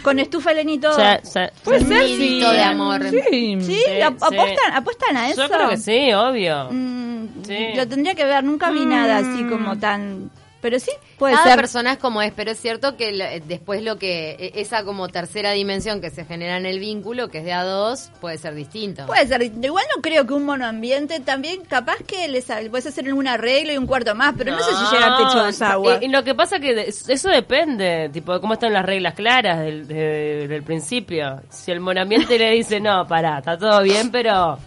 Con 0.03 0.19
estufa 0.19 0.51
Eleni 0.51 0.75
y 0.75 0.79
todo. 0.79 0.93
O 0.93 0.95
sea, 0.95 1.19
o 1.21 1.25
sea, 1.25 1.51
Puede 1.63 1.79
Un 1.81 1.87
ser, 1.87 2.05
sí. 2.07 2.39
de 2.39 2.61
amor. 2.61 3.01
Sí. 3.09 3.21
¿Sí? 3.59 3.61
Sí, 3.85 4.01
¿Ap- 4.01 4.17
sí. 4.19 4.25
¿Apuestan, 4.35 4.73
¿Apuestan 4.73 5.17
a 5.17 5.29
eso? 5.29 5.41
Yo 5.41 5.49
creo 5.49 5.69
que 5.69 5.77
sí, 5.77 6.13
obvio. 6.13 6.67
Mm, 6.71 7.09
Sí. 7.45 7.57
Lo 7.75 7.87
tendría 7.87 8.13
que 8.15 8.25
ver, 8.25 8.43
nunca 8.43 8.69
vi 8.69 8.85
nada 8.85 9.17
así 9.17 9.43
como 9.45 9.77
tan... 9.79 10.29
Pero 10.61 10.77
sí, 10.79 10.91
puede 11.17 11.35
Cada 11.35 11.47
ser. 11.47 11.55
persona 11.55 11.93
es 11.93 11.97
como 11.99 12.21
es, 12.21 12.33
pero 12.35 12.51
es 12.51 12.59
cierto 12.59 12.97
que 12.97 13.09
eh, 13.11 13.41
después 13.47 13.81
lo 13.81 13.97
que 13.97 14.31
e- 14.31 14.51
esa 14.61 14.83
como 14.83 15.07
tercera 15.07 15.51
dimensión 15.51 16.01
que 16.01 16.09
se 16.09 16.25
genera 16.25 16.57
en 16.57 16.65
el 16.65 16.79
vínculo, 16.79 17.29
que 17.29 17.37
es 17.37 17.45
de 17.45 17.53
a 17.53 17.63
dos, 17.63 18.11
puede 18.19 18.37
ser 18.37 18.55
distinto. 18.55 19.05
Puede 19.05 19.25
ser. 19.27 19.41
Igual 19.41 19.85
no 19.95 20.01
creo 20.01 20.27
que 20.27 20.33
un 20.33 20.43
monoambiente 20.45 21.21
también, 21.21 21.61
capaz 21.63 21.95
que 22.05 22.27
les 22.27 22.45
puedes 22.69 22.85
hacer 22.87 23.13
un 23.13 23.27
arreglo 23.27 23.71
y 23.71 23.77
un 23.77 23.87
cuarto 23.87 24.13
más, 24.15 24.33
pero 24.37 24.51
no, 24.51 24.59
sé 24.59 24.71
si 24.71 24.95
llega 24.95 25.15
al 25.15 25.23
techo 25.25 25.39
de 25.39 25.45
dos 25.45 25.61
aguas. 25.61 26.01
Y, 26.01 26.05
y 26.05 26.07
lo 26.09 26.23
que 26.25 26.35
pasa 26.35 26.59
que 26.59 26.73
de- 26.75 26.87
eso 27.07 27.29
depende, 27.29 28.09
tipo, 28.11 28.33
de 28.33 28.41
cómo 28.41 28.53
están 28.55 28.73
las 28.73 28.85
reglas 28.85 29.13
claras 29.13 29.59
del, 29.59 29.87
de- 29.87 30.47
del 30.49 30.63
principio. 30.63 31.41
Si 31.49 31.71
el 31.71 31.79
monambiente 31.79 32.37
le 32.37 32.51
dice, 32.51 32.79
no, 32.81 33.07
pará, 33.07 33.37
está 33.39 33.57
todo 33.57 33.81
bien, 33.81 34.11
pero 34.11 34.57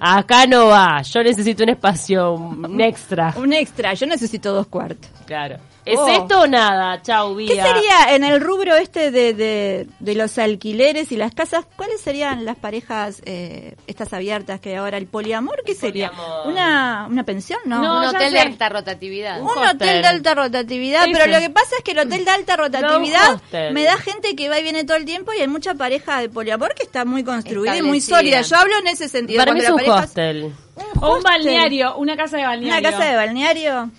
acá 0.00 0.46
no 0.46 0.66
va, 0.66 1.02
yo 1.02 1.22
necesito 1.22 1.62
un 1.64 1.70
espacio, 1.70 2.32
un 2.34 2.80
extra. 2.80 3.34
Un 3.36 3.52
extra, 3.52 3.94
yo 3.94 4.06
necesito 4.06 4.52
dos 4.52 4.66
cuartos. 4.66 5.10
Claro. 5.26 5.56
¿Es 5.84 5.98
Oh. 5.98 6.06
esto 6.06 6.42
o 6.42 6.46
nada? 6.46 7.02
Chau, 7.02 7.36
¿Qué 7.36 7.54
vía. 7.54 7.66
sería 7.66 8.14
en 8.14 8.22
el 8.22 8.40
rubro 8.40 8.76
este 8.76 9.10
de, 9.10 9.34
de, 9.34 9.88
de 9.98 10.14
los 10.14 10.38
alquileres 10.38 11.10
y 11.10 11.16
las 11.16 11.34
casas? 11.34 11.64
¿Cuáles 11.76 12.00
serían 12.00 12.44
las 12.44 12.56
parejas 12.56 13.20
eh, 13.24 13.74
estas 13.88 14.12
abiertas 14.12 14.60
que 14.60 14.68
hay 14.70 14.74
ahora 14.76 14.96
el 14.96 15.06
poliamor? 15.06 15.60
¿Qué 15.66 15.74
sería? 15.74 16.10
Poliamor. 16.12 16.46
¿Una, 16.46 17.06
una 17.10 17.24
pensión? 17.24 17.58
No. 17.64 17.78
un 17.78 17.82
No, 17.82 18.08
hotel 18.10 18.32
de 18.32 18.38
alta 18.38 18.68
rotatividad. 18.68 19.40
un 19.40 19.48
hotel 19.48 20.02
de 20.02 20.06
alta 20.08 20.34
rotatividad, 20.36 21.04
pero 21.12 21.26
lo 21.26 21.40
que 21.40 21.50
pasa 21.50 21.74
es 21.78 21.82
que 21.82 21.90
el 21.90 21.98
hotel 21.98 22.24
de 22.24 22.30
alta 22.30 22.56
rotatividad 22.56 23.42
me 23.72 23.82
da 23.82 23.96
gente 23.96 24.36
que 24.36 24.48
va 24.48 24.60
y 24.60 24.62
viene 24.62 24.84
todo 24.84 24.96
el 24.96 25.04
tiempo 25.04 25.32
y 25.36 25.40
hay 25.40 25.48
mucha 25.48 25.74
pareja 25.74 26.20
de 26.20 26.28
poliamor 26.28 26.74
que 26.76 26.84
está 26.84 27.04
muy 27.04 27.24
construida 27.24 27.76
y 27.76 27.82
muy 27.82 28.00
sólida. 28.00 28.42
Yo 28.42 28.54
hablo 28.56 28.78
en 28.78 28.86
ese 28.86 29.08
sentido. 29.08 29.38
Para 29.38 29.52
mí 29.52 29.58
cuando 29.58 29.64
es 29.64 29.70
la 29.70 29.71
un 29.72 29.76
pareja- 29.78 30.04
hostel. 30.04 30.44
Un 30.44 31.04
O 31.04 31.16
un 31.16 31.22
balneario, 31.22 31.96
una 31.96 32.16
casa 32.16 32.36
de 32.38 32.44
balneario. 32.44 32.78
Una 32.80 32.90
casa 32.90 33.04
de 33.10 33.16
balneario. 33.16 33.90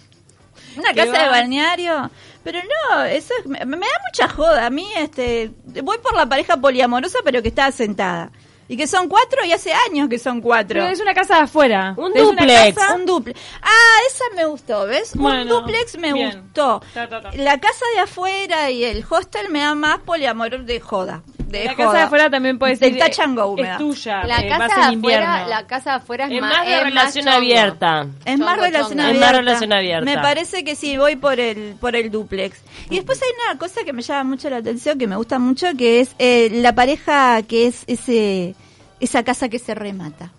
Una 0.77 0.89
¿Qué 0.93 1.05
casa 1.05 1.23
de 1.23 1.29
balneario. 1.29 2.11
Pero 2.43 2.59
no, 2.61 3.03
eso 3.03 3.33
es- 3.39 3.45
me, 3.45 3.63
me 3.65 3.77
da 3.77 3.93
mucha 4.11 4.27
joda. 4.33 4.65
A 4.65 4.69
mí, 4.69 4.87
este, 4.97 5.51
voy 5.83 5.97
por 5.99 6.15
la 6.15 6.25
pareja 6.27 6.57
poliamorosa, 6.57 7.19
pero 7.23 7.41
que 7.41 7.49
está 7.49 7.71
sentada. 7.71 8.31
Y 8.67 8.77
que 8.77 8.87
son 8.87 9.07
cuatro 9.09 9.43
y 9.45 9.51
hace 9.51 9.71
años 9.89 10.07
que 10.09 10.17
son 10.17 10.41
cuatro. 10.41 10.79
Pero 10.79 10.87
es 10.87 10.99
una 11.01 11.13
casa 11.13 11.35
de 11.35 11.41
afuera. 11.41 11.93
Un 11.97 12.13
duplex. 12.13 12.75
casa- 12.75 12.95
Un 12.95 13.05
duplex. 13.05 13.39
Ah, 13.61 13.97
esa 14.09 14.23
me 14.35 14.45
gustó, 14.45 14.85
¿ves? 14.87 15.13
un 15.15 15.47
duplex 15.47 15.97
me 15.97 16.13
bien. 16.13 16.41
gustó. 16.41 16.81
Ta, 16.93 17.07
ta, 17.07 17.21
ta. 17.21 17.31
La 17.33 17.59
casa 17.59 17.85
de 17.93 17.99
afuera 18.01 18.71
y 18.71 18.83
el 18.85 19.05
hostel 19.07 19.49
me 19.49 19.59
da 19.59 19.75
más 19.75 19.99
poliamor 19.99 20.63
de 20.63 20.79
joda. 20.79 21.21
De 21.53 21.65
La 21.65 21.73
joda. 21.75 21.85
casa 21.85 21.97
de 21.97 22.03
afuera 22.03 22.29
también 22.29 22.59
puede 22.59 22.75
ser. 22.75 22.91
Del 22.93 22.99
touch 23.01 23.19
and 23.19 23.37
go 23.37 23.55
me 23.55 23.71
Es 23.71 23.77
tuya. 23.77 24.23
La 24.25 24.39
eh, 24.41 24.47
casa 24.49 24.75
en 24.83 24.87
de 24.87 24.93
invierno. 24.93 25.27
afuera, 25.27 25.47
la 25.47 25.67
casa 25.67 25.89
de 25.91 25.95
afuera 25.97 26.25
es, 26.25 26.31
Es 26.33 26.41
más, 26.41 26.49
más 26.57 26.65
de 26.67 26.73
es 26.77 26.83
relación 26.83 27.25
chongo. 27.25 27.37
abierta. 27.37 28.07
Es 28.25 28.39
más 28.39 28.49
Chongo, 28.55 28.61
relación 28.65 28.89
chongo. 28.89 29.01
Es 29.01 29.07
abierta. 29.07 29.25
más 29.27 29.35
relación 29.37 29.73
abierta. 29.73 30.05
Me 30.05 30.17
parece 30.17 30.63
que 30.63 30.75
sí, 30.75 30.97
voy 30.97 31.15
por 31.15 31.39
el 31.39 31.75
por 31.79 31.95
el 31.95 32.11
duplex. 32.11 32.57
Y 32.89 32.95
después 32.95 33.21
hay 33.21 33.29
una 33.49 33.57
cosa 33.59 33.83
que 33.83 33.93
me 33.93 34.01
llama 34.01 34.23
mucho 34.31 34.49
la 34.49 34.57
atención, 34.57 34.97
que 34.97 35.07
me 35.07 35.15
gusta 35.15 35.39
mucho, 35.39 35.67
que 35.77 35.99
es 36.01 36.15
eh, 36.19 36.49
la 36.51 36.73
pareja 36.75 37.41
que 37.43 37.67
es 37.67 37.83
ese 37.87 38.55
esa 38.99 39.23
casa 39.23 39.49
que 39.49 39.59
se 39.59 39.75
remata. 39.75 40.31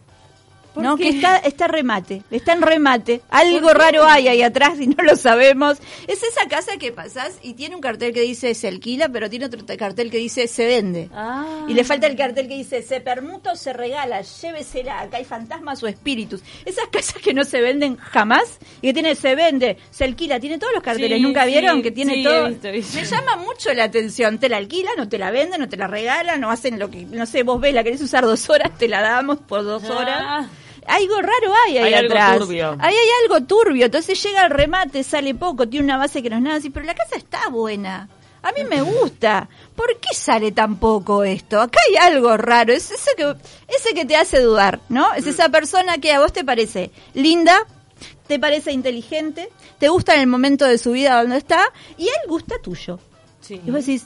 ¿No? 0.77 0.97
Que 0.97 1.09
está, 1.09 1.37
está 1.39 1.69
remate, 1.69 2.23
está 2.31 2.53
en 2.53 2.63
remate. 2.63 3.21
Algo 3.31 3.73
raro 3.73 4.05
hay 4.05 4.29
ahí 4.29 4.43
atrás 4.43 4.81
y 4.81 4.87
no 4.89 5.03
lo 5.03 5.17
sabemos. 5.17 5.79
Es 6.07 6.23
esa 6.23 6.49
casa 6.49 6.77
que 6.79 6.93
pasás 6.93 7.39
y 7.43 7.55
tiene 7.55 7.75
un 7.75 7.81
cartel 7.81 8.13
que 8.13 8.21
dice 8.23 8.55
se 8.55 8.69
alquila, 8.69 9.09
pero 9.09 9.31
tiene 9.31 9.47
otro 9.47 9.65
cartel 9.77 10.11
que 10.11 10.19
dice 10.19 10.49
se 10.49 10.67
vende. 10.67 11.11
Ah. 11.15 11.67
Y 11.69 11.75
le 11.75 11.85
falta 11.85 12.07
el 12.07 12.17
cartel 12.17 12.49
que 12.49 12.57
dice, 12.57 12.83
se 12.83 13.01
permuta 13.01 13.53
o 13.53 13.57
se 13.57 13.73
regala, 13.73 14.23
llévesela, 14.23 15.01
acá 15.01 15.19
hay 15.19 15.25
fantasmas 15.25 15.83
o 15.83 15.87
espíritus. 15.87 16.43
Esas 16.65 16.87
casas 16.89 17.23
que 17.23 17.33
no 17.35 17.45
se 17.45 17.61
venden 17.61 17.97
jamás 17.97 18.59
y 18.83 18.89
que 18.89 18.93
tiene, 18.95 19.15
se 19.15 19.35
vende, 19.35 19.79
se 19.91 20.05
alquila, 20.05 20.41
tiene 20.41 20.59
todos 20.59 20.73
los 20.75 20.83
carteles, 20.83 21.19
Sí, 21.19 21.23
¿nunca 21.23 21.45
sí, 21.45 21.51
vieron? 21.51 21.83
Que 21.83 21.91
tiene 21.91 22.15
sí, 22.15 22.25
todo. 22.25 22.47
he 22.47 22.51
visto, 22.51 22.69
he 22.69 22.73
visto. 22.73 22.97
Me 22.99 23.05
llama 23.05 23.37
mucho 23.37 23.73
la 23.73 23.85
atención, 23.85 24.39
te 24.39 24.49
la 24.49 24.57
alquilan 24.57 24.99
o 25.01 25.09
te 25.09 25.19
la 25.19 25.31
venden 25.31 25.63
o 25.63 25.69
te 25.69 25.77
la 25.77 25.87
regalan 25.87 26.43
o 26.45 26.51
hacen 26.51 26.79
lo 26.79 26.91
que, 26.91 27.05
no 27.05 27.27
sé, 27.27 27.43
vos 27.43 27.61
ves, 27.61 27.75
la 27.75 27.85
querés 27.85 28.01
usar 28.01 28.25
dos 28.25 28.49
horas, 28.51 28.77
te 28.79 28.89
la 28.89 29.01
damos 29.01 29.39
por 29.39 29.65
dos 29.65 29.85
horas. 29.85 30.47
Algo 30.87 31.21
raro 31.21 31.55
hay 31.67 31.79
ahí 31.79 31.85
Hay 31.85 31.95
algo 31.95 32.13
atrás. 32.15 32.39
turbio. 32.39 32.77
Ahí 32.79 32.95
hay 32.95 33.09
algo 33.25 33.47
turbio. 33.47 33.87
Entonces 33.87 34.23
llega 34.23 34.45
el 34.45 34.51
remate, 34.51 35.03
sale 35.03 35.35
poco, 35.35 35.69
tiene 35.69 35.85
una 35.85 35.97
base 35.97 36.23
que 36.23 36.31
no 36.31 36.37
es 36.37 36.43
nada 36.43 36.57
así, 36.57 36.71
pero 36.71 36.87
la 36.87 36.95
casa 36.95 37.17
está 37.17 37.49
buena. 37.49 38.09
A 38.43 38.53
mí 38.53 38.63
me 38.69 38.83
gusta. 38.83 39.49
¿Por 39.75 39.99
qué 40.01 40.15
sale 40.15 40.53
tan 40.53 40.77
poco 40.77 41.25
esto? 41.25 41.61
Acá 41.61 41.79
hay 41.89 41.97
algo 41.97 42.37
raro. 42.37 42.75
Es 42.75 42.91
ese 42.91 43.11
que, 43.17 43.35
ese 43.69 43.95
que 43.95 44.05
te 44.05 44.17
hace 44.17 44.41
dudar, 44.41 44.81
¿no? 44.91 45.15
Es 45.15 45.27
esa 45.27 45.49
persona 45.49 45.97
que 45.97 46.13
a 46.13 46.21
vos 46.21 46.33
te 46.33 46.45
parece 46.45 46.91
linda, 47.15 47.67
te 48.27 48.39
parece 48.39 48.71
inteligente, 48.73 49.49
te 49.79 49.89
gusta 49.89 50.15
en 50.15 50.21
el 50.21 50.27
momento 50.27 50.67
de 50.67 50.77
su 50.77 50.93
vida 50.93 51.19
donde 51.23 51.39
está, 51.39 51.63
y 51.97 52.09
él 52.09 52.29
gusta 52.29 52.57
tuyo. 52.63 52.99
Sí. 53.41 53.63
Y 53.65 53.71
vos 53.71 53.87
decís, 53.87 54.05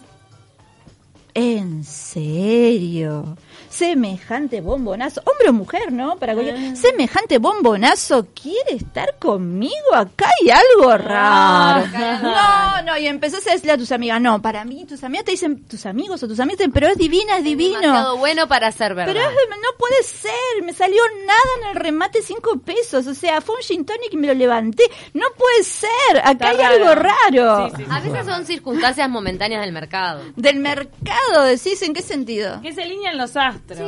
¿en 1.34 1.82
serio? 1.84 3.36
Semejante 3.70 4.60
bombonazo, 4.60 5.20
hombre 5.24 5.48
o 5.50 5.52
mujer, 5.52 5.92
¿no? 5.92 6.16
Para 6.16 6.34
cualquier- 6.34 6.76
semejante 6.76 7.38
bombonazo 7.38 8.26
quiere 8.34 8.76
estar 8.76 9.16
conmigo, 9.18 9.94
acá 9.94 10.28
hay 10.40 10.50
algo 10.50 10.96
raro. 10.96 11.86
no, 12.22 12.82
no, 12.82 12.98
y 12.98 13.06
empezás 13.06 13.46
a 13.46 13.52
decirle 13.52 13.72
a 13.72 13.78
tus 13.78 13.92
amigas, 13.92 14.20
no, 14.20 14.40
para 14.42 14.64
mí, 14.64 14.84
tus 14.84 15.02
amigas 15.04 15.24
te 15.24 15.32
dicen, 15.32 15.64
tus 15.66 15.86
amigos 15.86 16.22
o 16.22 16.28
tus 16.28 16.40
amigas 16.40 16.58
te 16.58 16.64
dicen, 16.64 16.72
pero 16.72 16.88
es 16.88 16.96
divina, 16.98 17.38
es 17.38 17.44
divino. 17.44 17.80
Demasiado 17.80 18.16
bueno 18.16 18.48
para 18.48 18.72
ser 18.72 18.94
verdad. 18.94 19.12
Pero 19.12 19.24
es 19.28 19.34
no 19.48 19.76
puede 19.78 20.02
ser, 20.02 20.62
me 20.64 20.72
salió 20.72 21.02
nada 21.26 21.38
en 21.62 21.68
el 21.70 21.74
remate 21.76 22.22
cinco 22.22 22.58
pesos, 22.58 23.06
o 23.06 23.14
sea, 23.14 23.40
fue 23.40 23.56
un 23.56 23.62
gin 23.62 23.84
tonic 23.84 24.12
y 24.12 24.16
me 24.16 24.26
lo 24.28 24.34
levanté. 24.34 24.84
No 25.14 25.26
puede 25.36 25.64
ser, 25.64 25.88
acá 26.22 26.30
Está 26.32 26.48
hay 26.50 26.56
raro. 26.56 26.74
algo 26.88 26.94
raro. 26.94 27.70
Sí, 27.70 27.74
sí, 27.78 27.84
A 27.90 28.00
veces 28.00 28.26
son 28.26 28.44
circunstancias 28.46 29.08
momentáneas 29.08 29.62
del 29.62 29.72
mercado. 29.72 30.22
Del 30.36 30.56
mercado, 30.60 31.44
decís, 31.44 31.80
¿en 31.82 31.94
qué 31.94 32.02
sentido? 32.02 32.60
Que 32.62 32.72
se 32.72 32.82
alinean 32.82 33.16
los 33.18 33.36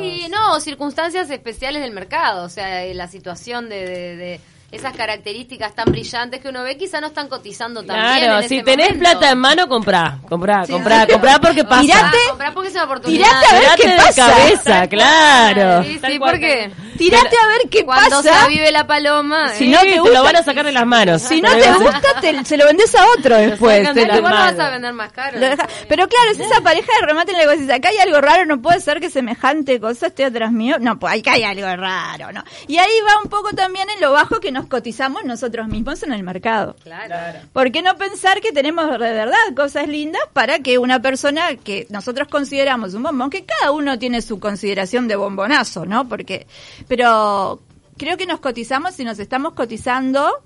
Sí, 0.01 0.27
no, 0.31 0.59
circunstancias 0.61 1.31
especiales 1.31 1.83
del 1.83 1.93
mercado, 1.93 2.45
o 2.45 2.49
sea, 2.49 2.85
eh, 2.85 2.95
la 2.95 3.09
situación 3.09 3.69
de, 3.69 3.87
de- 3.87 4.17
de 4.17 4.41
esas 4.73 4.95
características 4.95 5.75
tan 5.75 5.91
brillantes 5.91 6.41
que 6.41 6.49
uno 6.49 6.63
ve 6.63 6.77
quizá 6.77 7.01
no 7.01 7.09
están 7.09 7.29
cotizando 7.29 7.83
tan 7.85 7.97
bien 7.97 8.25
Claro, 8.25 8.41
si 8.49 8.57
ese 8.57 8.65
tenés 8.65 8.91
momento. 8.91 9.11
plata 9.11 9.31
en 9.33 9.39
mano, 9.39 9.69
comprá, 9.69 10.19
comprá, 10.29 10.67
comprá, 10.67 11.07
comprá 11.07 11.39
porque 11.41 11.65
pasa. 11.65 11.83
Tirate, 11.83 12.19
comprá 12.29 12.53
porque 12.53 12.69
es 12.69 12.75
una 12.75 12.85
oportunidad. 12.85 13.27
tirate 13.27 13.47
a 13.47 13.53
ver 13.53 13.61
Tirate 13.63 13.83
qué 13.83 13.89
de 13.89 13.97
pasa. 13.97 14.27
cabeza, 14.27 14.89
claro. 14.89 15.83
Sí, 15.85 15.99
Tal 15.99 16.13
sí, 16.13 16.19
porque 16.19 16.71
Tirate 16.99 17.37
a 17.43 17.47
ver 17.49 17.69
qué 17.71 17.85
cuando 17.85 18.23
pasa. 18.23 18.45
se 18.45 18.49
vive 18.51 18.71
la 18.71 18.87
paloma, 18.87 19.49
Si 19.55 19.65
eh, 19.65 19.69
no 19.69 19.81
te 19.81 19.93
te 19.93 19.99
gusta- 20.01 20.19
lo 20.19 20.23
van 20.25 20.37
a 20.37 20.43
sacar 20.43 20.65
de 20.67 20.73
las 20.73 20.87
manos. 20.87 21.23
Si 21.23 21.41
no 21.41 21.51
te 21.57 21.73
gusta, 21.73 22.21
te- 22.21 22.45
se 22.45 22.57
lo 22.57 22.67
vendes 22.67 22.95
a 22.95 23.07
otro 23.19 23.37
después. 23.37 23.93
Te 23.95 24.07
lo- 24.07 24.23
vas 24.23 24.33
manos. 24.33 24.61
a 24.61 24.71
vender 24.71 24.93
más 24.93 25.11
caro. 25.13 25.39
lo 25.39 25.49
deja- 25.49 25.67
Pero 25.89 26.07
claro, 26.09 26.31
es 26.33 26.41
esa 26.41 26.61
pareja 26.61 26.89
de 27.01 27.07
remate 27.07 27.33
en 27.33 27.39
la 27.39 27.45
que 27.45 27.51
decís, 27.59 27.71
acá 27.71 27.89
hay 27.89 27.99
algo 27.99 28.21
raro, 28.21 28.45
no 28.47 28.61
puede 28.61 28.81
ser 28.81 29.01
que 29.01 29.09
semejante 29.11 29.81
cosa 29.81 30.09
esté 30.09 30.25
atrás 30.27 30.53
mío. 30.53 30.77
No, 30.79 30.99
pues 30.99 31.19
acá 31.19 31.33
hay 31.33 31.43
algo 31.45 31.75
raro, 31.75 32.33
¿no? 32.33 32.45
Y 32.69 32.77
ahí 32.79 32.91
va 33.07 33.23
un 33.23 33.31
poco 33.31 33.51
también 33.55 33.89
en 33.91 34.01
lo 34.01 34.13
bajo 34.13 34.39
que 34.41 34.53
nos 34.53 34.60
cotizamos 34.67 35.25
nosotros 35.25 35.69
mismos 35.69 36.03
en 36.03 36.13
el 36.13 36.23
mercado. 36.23 36.77
Claro. 36.83 37.41
¿Por 37.53 37.73
qué 37.73 37.83
no 37.83 37.97
pensar 37.97 38.41
que 38.41 38.53
tenemos 38.53 38.91
de 38.91 38.99
verdad 38.99 39.39
cosas 39.57 39.89
lindas 39.89 40.23
para 40.33 40.61
que 40.61 40.79
una 40.79 41.01
persona 41.01 41.57
que 41.57 41.87
nosotros 41.91 42.29
consideramos 42.29 42.95
un 42.95 43.03
bombón, 43.03 43.31
que 43.31 43.45
cada 43.45 43.73
uno 43.73 43.99
tiene 43.99 44.23
su 44.23 44.41
consideración 44.41 45.09
de 45.09 45.17
bombonazo, 45.17 45.87
¿no? 45.87 46.09
Porque, 46.09 46.47
pero 46.89 47.61
creo 47.97 48.17
que 48.17 48.27
nos 48.27 48.41
cotizamos 48.41 48.99
y 48.99 49.05
nos 49.05 49.19
estamos 49.19 49.53
cotizando 49.53 50.43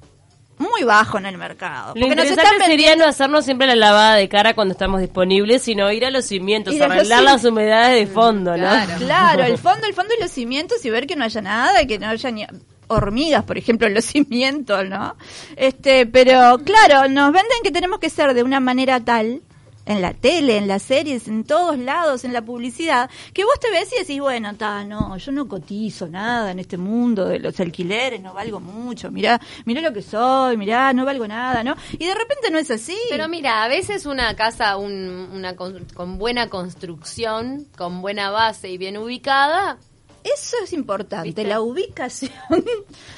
muy 0.58 0.84
bajo 0.84 1.18
en 1.18 1.26
el 1.26 1.38
mercado. 1.38 1.94
Lo 1.94 2.00
Porque 2.00 2.16
nos 2.16 2.26
interesante 2.26 2.56
están 2.56 2.70
sería 2.70 2.96
no 2.96 3.04
hacernos 3.04 3.44
siempre 3.44 3.66
la 3.66 3.74
lavada 3.74 4.14
de 4.14 4.28
cara 4.28 4.54
cuando 4.54 4.72
estamos 4.72 5.00
disponibles, 5.00 5.62
sino 5.62 5.90
ir 5.90 6.04
a 6.04 6.10
los 6.10 6.24
cimientos, 6.24 6.74
los 6.74 6.82
arreglar 6.82 7.22
las 7.22 7.44
humedades 7.44 8.06
de 8.06 8.12
fondo, 8.12 8.52
¿no? 8.52 8.56
Claro. 8.56 8.92
Claro, 8.98 9.44
el 9.44 9.58
fondo, 9.58 9.86
el 9.86 9.94
fondo 9.94 10.14
y 10.16 10.22
los 10.22 10.30
cimientos 10.30 10.84
y 10.84 10.90
ver 10.90 11.06
que 11.06 11.16
no 11.16 11.24
haya 11.24 11.40
nada, 11.40 11.84
que 11.86 11.98
no 11.98 12.08
haya 12.08 12.30
ni 12.30 12.46
hormigas, 12.88 13.44
por 13.44 13.58
ejemplo, 13.58 13.86
en 13.86 13.94
los 13.94 14.04
cimientos, 14.14 14.88
¿no? 14.88 15.16
Este, 15.56 16.06
pero 16.06 16.58
claro, 16.64 17.08
nos 17.08 17.32
venden 17.32 17.58
que 17.62 17.70
tenemos 17.70 17.98
que 17.98 18.10
ser 18.10 18.34
de 18.34 18.42
una 18.42 18.60
manera 18.60 19.00
tal 19.00 19.42
en 19.86 20.00
la 20.00 20.14
tele, 20.14 20.56
en 20.56 20.66
las 20.66 20.80
series, 20.82 21.28
en 21.28 21.44
todos 21.44 21.76
lados, 21.78 22.24
en 22.24 22.32
la 22.32 22.40
publicidad, 22.40 23.10
que 23.34 23.44
vos 23.44 23.60
te 23.60 23.70
ves 23.70 23.92
y 23.94 23.98
decís, 23.98 24.18
bueno, 24.18 24.54
ta, 24.56 24.82
no, 24.82 25.14
yo 25.18 25.30
no 25.30 25.46
cotizo 25.46 26.08
nada 26.08 26.52
en 26.52 26.58
este 26.58 26.78
mundo 26.78 27.26
de 27.26 27.38
los 27.38 27.60
alquileres, 27.60 28.18
no 28.22 28.32
valgo 28.32 28.60
mucho, 28.60 29.10
mirá, 29.10 29.38
mirá 29.66 29.82
lo 29.82 29.92
que 29.92 30.00
soy, 30.00 30.56
mirá, 30.56 30.94
no 30.94 31.04
valgo 31.04 31.28
nada, 31.28 31.62
¿no? 31.62 31.76
Y 31.92 32.06
de 32.06 32.14
repente 32.14 32.50
no 32.50 32.58
es 32.58 32.70
así. 32.70 32.96
Pero 33.10 33.28
mira, 33.28 33.62
a 33.62 33.68
veces 33.68 34.06
una 34.06 34.34
casa 34.36 34.78
un- 34.78 35.28
una 35.34 35.54
con, 35.54 35.84
con 35.92 36.16
buena 36.16 36.48
construcción, 36.48 37.66
con 37.76 38.00
buena 38.00 38.30
base 38.30 38.70
y 38.70 38.78
bien 38.78 38.96
ubicada, 38.96 39.76
Eso 40.24 40.56
es 40.64 40.72
importante, 40.72 41.26
¿Viste? 41.26 41.44
la 41.44 41.60
ubicación. 41.60 42.32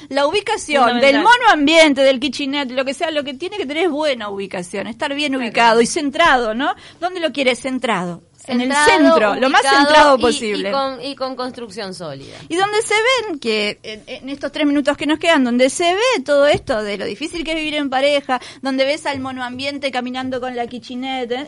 la 0.09 0.27
ubicación 0.27 0.99
del 0.99 1.17
mono 1.17 1.49
ambiente, 1.51 2.01
del 2.01 2.19
kitchenette, 2.19 2.71
lo 2.71 2.83
que 2.83 2.93
sea, 2.93 3.11
lo 3.11 3.23
que 3.23 3.33
tiene 3.33 3.57
que 3.57 3.65
tener 3.65 3.85
es 3.85 3.89
buena 3.89 4.29
ubicación, 4.29 4.87
estar 4.87 5.13
bien 5.15 5.35
ubicado 5.35 5.79
y 5.81 5.85
centrado, 5.87 6.53
¿no? 6.53 6.75
¿Dónde 6.99 7.19
lo 7.21 7.31
quieres? 7.31 7.59
Centrado. 7.59 8.21
en 8.47 8.61
el 8.61 8.73
centro, 8.73 9.35
lo 9.35 9.49
más 9.49 9.61
centrado 9.61 10.17
y- 10.17 10.21
posible. 10.21 10.69
Y, 10.69 10.71
con, 10.71 11.01
y 11.03 11.15
con 11.15 11.35
construcción 11.35 11.93
sólida. 11.93 12.37
Y 12.49 12.55
donde 12.55 12.81
se 12.81 12.93
ven 12.93 13.39
que 13.39 13.79
en, 13.83 14.03
en 14.07 14.29
estos 14.29 14.51
tres 14.51 14.65
minutos 14.67 14.95
que 14.97 15.05
nos 15.05 15.17
quedan, 15.19 15.43
donde 15.45 15.69
se 15.69 15.93
ve 15.93 16.23
todo 16.25 16.45
esto 16.47 16.81
de 16.83 16.97
lo 16.97 17.05
difícil 17.05 17.43
que 17.43 17.51
es 17.51 17.57
vivir 17.57 17.75
en 17.75 17.89
pareja, 17.89 18.39
donde 18.61 18.85
ves 18.85 19.05
al 19.05 19.19
monoambiente 19.21 19.91
caminando 19.91 20.39
con 20.41 20.55
la 20.55 20.67
kitchenette, 20.67 21.31
¿eh? 21.31 21.47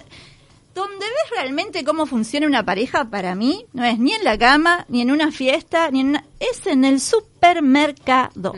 Donde 0.79 1.05
ves 1.05 1.29
realmente 1.31 1.83
cómo 1.83 2.05
funciona 2.05 2.47
una 2.47 2.65
pareja, 2.65 3.05
para 3.09 3.35
mí, 3.35 3.65
no 3.73 3.83
es 3.83 3.99
ni 3.99 4.13
en 4.13 4.23
la 4.23 4.37
cama, 4.37 4.85
ni 4.89 5.01
en 5.01 5.11
una 5.11 5.31
fiesta, 5.31 5.89
ni 5.91 5.99
en 6.01 6.09
una- 6.09 6.25
es 6.39 6.65
en 6.67 6.85
el 6.85 6.99
supermercado. 6.99 8.53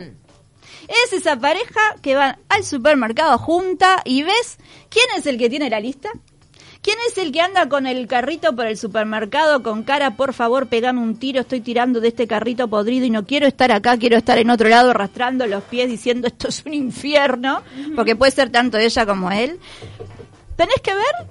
Es 0.88 1.12
esa 1.12 1.38
pareja 1.38 1.80
que 2.02 2.14
va 2.16 2.38
al 2.48 2.64
supermercado 2.64 3.38
junta 3.38 4.02
y 4.04 4.22
ves 4.22 4.58
quién 4.90 5.04
es 5.16 5.26
el 5.26 5.38
que 5.38 5.48
tiene 5.50 5.70
la 5.70 5.80
lista. 5.80 6.10
¿Quién 6.82 6.96
es 7.08 7.16
el 7.16 7.30
que 7.30 7.40
anda 7.40 7.68
con 7.68 7.86
el 7.86 8.08
carrito 8.08 8.56
por 8.56 8.66
el 8.66 8.76
supermercado 8.76 9.62
con 9.62 9.84
cara, 9.84 10.16
por 10.16 10.34
favor, 10.34 10.66
pegame 10.66 11.00
un 11.00 11.16
tiro, 11.16 11.40
estoy 11.42 11.60
tirando 11.60 12.00
de 12.00 12.08
este 12.08 12.26
carrito 12.26 12.66
podrido 12.66 13.06
y 13.06 13.10
no 13.10 13.24
quiero 13.24 13.46
estar 13.46 13.70
acá, 13.70 13.96
quiero 13.96 14.16
estar 14.16 14.36
en 14.38 14.50
otro 14.50 14.68
lado 14.68 14.90
arrastrando 14.90 15.46
los 15.46 15.62
pies 15.62 15.88
diciendo 15.88 16.26
esto 16.26 16.48
es 16.48 16.64
un 16.66 16.74
infierno, 16.74 17.62
porque 17.94 18.16
puede 18.16 18.32
ser 18.32 18.50
tanto 18.50 18.78
ella 18.78 19.06
como 19.06 19.30
él? 19.30 19.60
Tenés 20.56 20.80
que 20.82 20.92
ver 20.92 21.28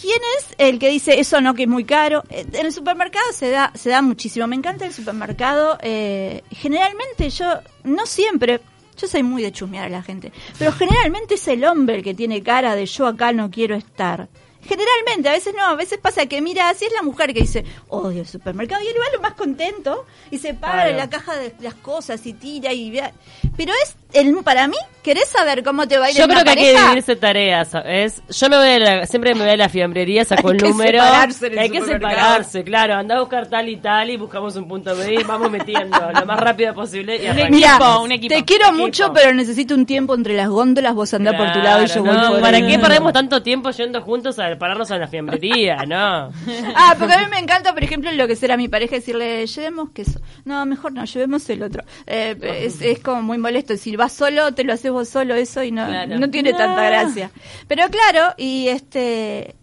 quién 0.00 0.20
es 0.38 0.46
el 0.58 0.78
que 0.78 0.88
dice 0.90 1.20
eso 1.20 1.40
no 1.40 1.54
que 1.54 1.62
es 1.64 1.68
muy 1.68 1.84
caro. 1.84 2.22
Eh, 2.30 2.46
En 2.52 2.66
el 2.66 2.72
supermercado 2.72 3.24
se 3.32 3.50
da, 3.50 3.72
se 3.74 3.90
da 3.90 4.02
muchísimo. 4.02 4.46
Me 4.46 4.56
encanta 4.56 4.86
el 4.86 4.92
supermercado. 4.92 5.78
eh, 5.82 6.42
generalmente 6.50 7.30
yo, 7.30 7.46
no 7.84 8.06
siempre, 8.06 8.60
yo 8.96 9.06
soy 9.08 9.22
muy 9.22 9.42
de 9.42 9.52
chusmear 9.52 9.86
a 9.86 9.88
la 9.90 10.02
gente, 10.02 10.32
pero 10.58 10.72
generalmente 10.72 11.34
es 11.34 11.48
el 11.48 11.64
hombre 11.64 11.96
el 11.96 12.02
que 12.02 12.14
tiene 12.14 12.42
cara 12.42 12.74
de 12.74 12.86
yo 12.86 13.06
acá 13.06 13.32
no 13.32 13.50
quiero 13.50 13.74
estar. 13.76 14.28
Generalmente, 14.66 15.28
a 15.28 15.32
veces 15.32 15.54
no, 15.56 15.64
a 15.64 15.74
veces 15.76 15.98
pasa 15.98 16.26
que 16.26 16.40
mira, 16.42 16.68
así 16.68 16.84
es 16.84 16.92
la 16.92 17.02
mujer 17.02 17.32
que 17.32 17.40
dice, 17.40 17.64
odio 17.88 18.20
el 18.22 18.26
supermercado, 18.26 18.82
y 18.82 18.88
él 18.88 18.94
va 19.00 19.14
lo 19.14 19.20
más 19.22 19.32
contento 19.34 20.04
y 20.30 20.38
se 20.38 20.52
para 20.54 20.74
Claro. 20.74 20.90
en 20.90 20.96
la 20.98 21.08
caja 21.10 21.36
de 21.36 21.54
las 21.60 21.74
cosas 21.74 22.24
y 22.26 22.32
tira 22.34 22.72
y 22.72 22.90
vea. 22.90 23.12
Pero 23.56 23.72
es, 23.84 23.96
el, 24.12 24.34
para 24.44 24.68
mí, 24.68 24.76
¿querés 25.02 25.28
saber 25.28 25.62
cómo 25.64 25.86
te 25.88 25.96
va 25.98 26.06
a 26.06 26.10
ir 26.10 26.16
Yo 26.18 26.26
creo 26.28 26.42
que 26.44 26.50
hay 26.50 26.56
que 26.56 26.76
dividirse 26.80 27.16
tareas. 27.16 27.70
Es, 27.86 28.22
yo 28.28 28.48
me 28.50 28.56
voy 28.58 28.68
a 28.68 28.78
la, 28.78 29.06
siempre 29.06 29.34
me 29.34 29.42
voy 29.42 29.50
a 29.50 29.56
la 29.56 29.68
fiambrería, 29.68 30.24
saco 30.24 30.48
Hay 30.48 30.56
el 30.56 30.62
que 30.62 30.68
número. 30.68 30.98
separarse 31.02 31.46
en 31.46 31.52
el 31.52 31.58
hay 31.58 31.70
que 31.70 31.80
separarse, 31.82 32.64
claro. 32.64 32.94
Anda 32.94 33.16
a 33.16 33.20
buscar 33.20 33.48
tal 33.48 33.68
y 33.68 33.76
tal 33.76 34.10
y 34.10 34.16
buscamos 34.16 34.54
un 34.56 34.68
punto 34.68 34.94
medio 34.96 35.20
y 35.20 35.24
vamos 35.24 35.50
metiendo 35.50 35.98
lo 36.12 36.26
más 36.26 36.40
rápido 36.40 36.74
posible. 36.74 37.16
Y 37.16 37.28
Un 37.28 37.38
equipo, 37.38 38.00
un 38.02 38.12
equipo. 38.12 38.34
te 38.34 38.44
quiero 38.44 38.66
Equipo. 38.66 38.82
mucho, 38.82 39.12
pero 39.12 39.32
necesito 39.34 39.74
un 39.74 39.86
tiempo 39.86 40.14
entre 40.14 40.34
las 40.34 40.48
góndolas, 40.48 40.94
vos 40.94 41.12
andá 41.14 41.36
por 41.36 41.52
tu 41.52 41.58
lado 41.60 41.84
y 41.84 41.86
yo 41.86 42.00
voy 42.02 42.10
Claro, 42.10 42.26
no, 42.28 42.32
por 42.34 42.40
¿Para 42.42 42.66
qué 42.66 42.78
perdemos 42.78 43.12
tanto 43.12 43.42
tiempo 43.42 43.70
yendo 43.70 44.00
juntos 44.02 44.38
a 44.38 44.47
pararnos 44.56 44.90
en 44.90 45.00
la 45.00 45.08
fiambrería, 45.08 45.84
no? 45.86 46.32
Ah, 46.74 46.94
porque 46.98 47.14
a 47.14 47.18
mí 47.18 47.26
me 47.30 47.38
encanta, 47.38 47.72
por 47.74 47.82
ejemplo, 47.82 48.08
enloquecer 48.10 48.50
a 48.52 48.56
mi 48.56 48.68
pareja 48.68 48.96
y 48.96 48.98
decirle, 49.00 49.46
llevemos 49.46 49.90
queso. 49.90 50.20
No, 50.44 50.64
mejor 50.66 50.92
no, 50.92 51.04
llevemos 51.04 51.48
el 51.50 51.62
otro. 51.62 51.82
Eh, 52.06 52.36
es, 52.64 52.80
es 52.80 53.00
como 53.00 53.22
muy 53.22 53.38
molesto. 53.38 53.76
Si 53.76 53.94
vas 53.96 54.12
solo, 54.12 54.52
te 54.54 54.64
lo 54.64 54.72
haces 54.72 54.90
vos 54.92 55.08
solo 55.08 55.34
eso 55.34 55.62
y 55.62 55.72
no, 55.72 55.86
Claro. 55.86 56.18
no 56.18 56.30
tiene 56.30 56.52
tanta 56.52 56.82
gracia. 56.84 57.30
Pero 57.66 57.84
claro, 57.90 58.34
y 58.36 58.68
este... 58.68 59.54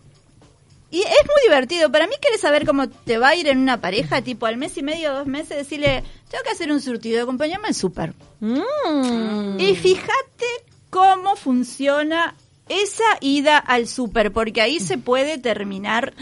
Y 0.92 1.00
es 1.02 1.08
muy 1.26 1.42
divertido. 1.50 1.92
Para 1.92 2.08
mí, 2.08 2.14
querés 2.22 2.40
saber 2.40 2.66
cómo 2.66 2.88
te 2.88 3.18
va 3.18 3.30
a 3.30 3.36
ir 3.36 3.48
en 3.48 3.58
una 3.58 3.82
pareja, 3.82 4.22
tipo 4.22 4.46
al 4.46 4.56
mes 4.58 4.78
y 4.78 4.84
medio, 4.84 5.14
dos 5.14 5.28
meses, 5.28 5.58
decirle, 5.58 6.04
tengo 6.30 6.44
que 6.44 6.52
hacer 6.52 6.72
un 6.72 6.80
surtido, 6.80 7.24
acompañame 7.24 7.68
al 7.68 7.74
súper. 7.74 8.14
Mm. 8.40 9.60
Y 9.60 9.76
fíjate 9.76 10.46
cómo 10.90 11.36
funciona 11.36 12.36
esa 12.68 13.04
ida 13.22 13.58
al 13.58 13.88
súper, 13.88 14.32
porque 14.34 14.62
ahí 14.62 14.80
se 14.80 14.98
puede 14.98 15.38
terminar 15.38 16.14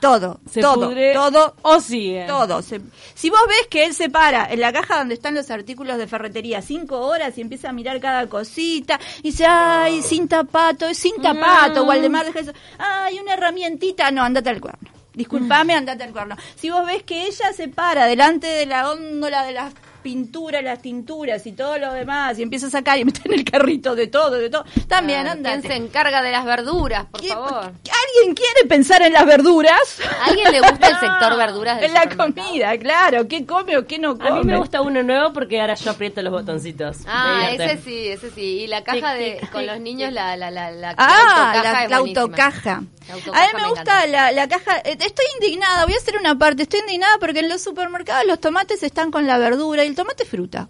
todo, 0.00 0.40
Se 0.50 0.60
todo, 0.62 0.88
pudre 0.88 1.12
todo, 1.12 1.54
o 1.62 1.80
sigue. 1.80 2.24
todo. 2.26 2.62
Se- 2.62 2.80
si 3.14 3.28
vos 3.28 3.40
ves 3.48 3.66
que 3.68 3.84
él 3.84 3.94
se 3.94 4.08
para 4.08 4.50
en 4.50 4.60
la 4.60 4.72
caja 4.72 4.96
donde 4.98 5.14
están 5.14 5.34
los 5.34 5.50
artículos 5.50 5.98
de 5.98 6.06
ferretería 6.06 6.62
cinco 6.62 7.00
horas 7.00 7.36
y 7.36 7.42
empieza 7.42 7.68
a 7.68 7.72
mirar 7.72 8.00
cada 8.00 8.26
cosita 8.28 8.98
y 9.18 9.30
dice, 9.30 9.44
ay, 9.46 10.00
sin 10.02 10.26
tapato, 10.26 10.86
es 10.86 10.96
sin 10.98 11.20
tapato, 11.20 11.84
Waldemar, 11.84 12.24
deja 12.26 12.40
eso, 12.40 12.52
ay, 12.78 13.18
una 13.20 13.34
herramientita, 13.34 14.10
no, 14.10 14.22
andate 14.22 14.48
al 14.50 14.60
cuerno. 14.60 14.88
Disculpame, 15.12 15.74
andate 15.74 16.04
al 16.04 16.12
cuerno. 16.12 16.36
Si 16.54 16.70
vos 16.70 16.86
ves 16.86 17.02
que 17.02 17.26
ella 17.26 17.52
se 17.52 17.68
para 17.68 18.06
delante 18.06 18.46
de 18.46 18.64
la 18.64 18.86
góndola 18.86 19.42
de 19.44 19.52
las 19.52 19.74
pinturas, 20.00 20.62
las 20.62 20.80
tinturas 20.82 21.46
y 21.46 21.52
todo 21.52 21.78
lo 21.78 21.92
demás, 21.92 22.38
y 22.38 22.42
empieza 22.42 22.66
a 22.66 22.70
sacar 22.70 22.98
y 22.98 23.04
meter 23.04 23.22
en 23.26 23.38
el 23.38 23.44
carrito 23.44 23.94
de 23.94 24.06
todo, 24.06 24.32
de 24.32 24.50
todo. 24.50 24.64
También, 24.88 25.26
Ah, 25.26 25.32
anda. 25.32 25.50
¿Quién 25.50 25.62
se 25.62 25.74
encarga 25.76 26.22
de 26.22 26.30
las 26.32 26.44
verduras, 26.44 27.06
por 27.06 27.20
¿Quién- 27.20 27.34
favor? 27.34 27.64
¿Alguien 27.64 28.34
quiere 28.34 28.68
pensar 28.68 29.02
en 29.02 29.12
las 29.12 29.24
verduras? 29.26 29.98
¿A 30.20 30.26
alguien 30.26 30.50
le 30.52 30.60
gusta 30.60 30.88
el 30.88 30.96
sector 31.00 31.36
verduras 31.36 31.82
En 31.82 31.94
la 31.94 32.08
comida, 32.08 32.76
claro. 32.78 33.28
¿Qué 33.28 33.46
come 33.46 33.76
o 33.76 33.86
qué 33.86 33.98
no 33.98 34.16
come? 34.16 34.28
A 34.28 34.32
mí 34.34 34.44
me 34.44 34.56
gusta 34.56 34.80
uno 34.80 35.02
nuevo 35.02 35.32
porque 35.32 35.60
ahora 35.60 35.74
yo 35.74 35.90
aprieto 35.90 36.20
los 36.22 36.32
botoncitos. 36.32 36.98
Ah, 37.06 37.48
ese 37.52 37.78
sí, 37.82 38.08
ese 38.08 38.30
sí. 38.30 38.40
Y 38.62 38.66
la 38.66 38.82
caja 38.84 39.14
de 39.14 39.40
con 39.52 39.66
los 39.66 39.78
niños, 39.80 40.12
la, 40.12 40.36
la, 40.36 40.50
la, 40.50 40.70
la 40.70 40.94
Ah, 40.96 41.52
autocaja 41.52 41.72
la, 41.72 41.84
es 41.84 41.90
la 41.90 41.96
autocaja. 41.98 42.82
La 43.08 43.14
A 43.14 43.16
autocaja 43.16 43.46
mí 43.46 43.52
me, 43.54 43.62
me 43.62 43.68
gusta 43.70 44.06
la, 44.06 44.32
la 44.32 44.48
caja. 44.48 44.78
eh, 44.84 44.96
Estoy 45.00 45.24
indignada, 45.40 45.84
voy 45.84 45.94
a 45.94 45.96
hacer 45.98 46.16
una 46.18 46.36
parte. 46.38 46.62
Estoy 46.62 46.80
indignada 46.80 47.16
porque 47.18 47.40
en 47.40 47.48
los 47.48 47.60
supermercados 47.62 48.26
los 48.26 48.40
tomates 48.40 48.82
están 48.82 49.10
con 49.10 49.26
la 49.26 49.38
verdura 49.38 49.84
y 49.84 49.89
el 49.90 49.96
tomate 49.96 50.22
es 50.22 50.28
fruta. 50.28 50.68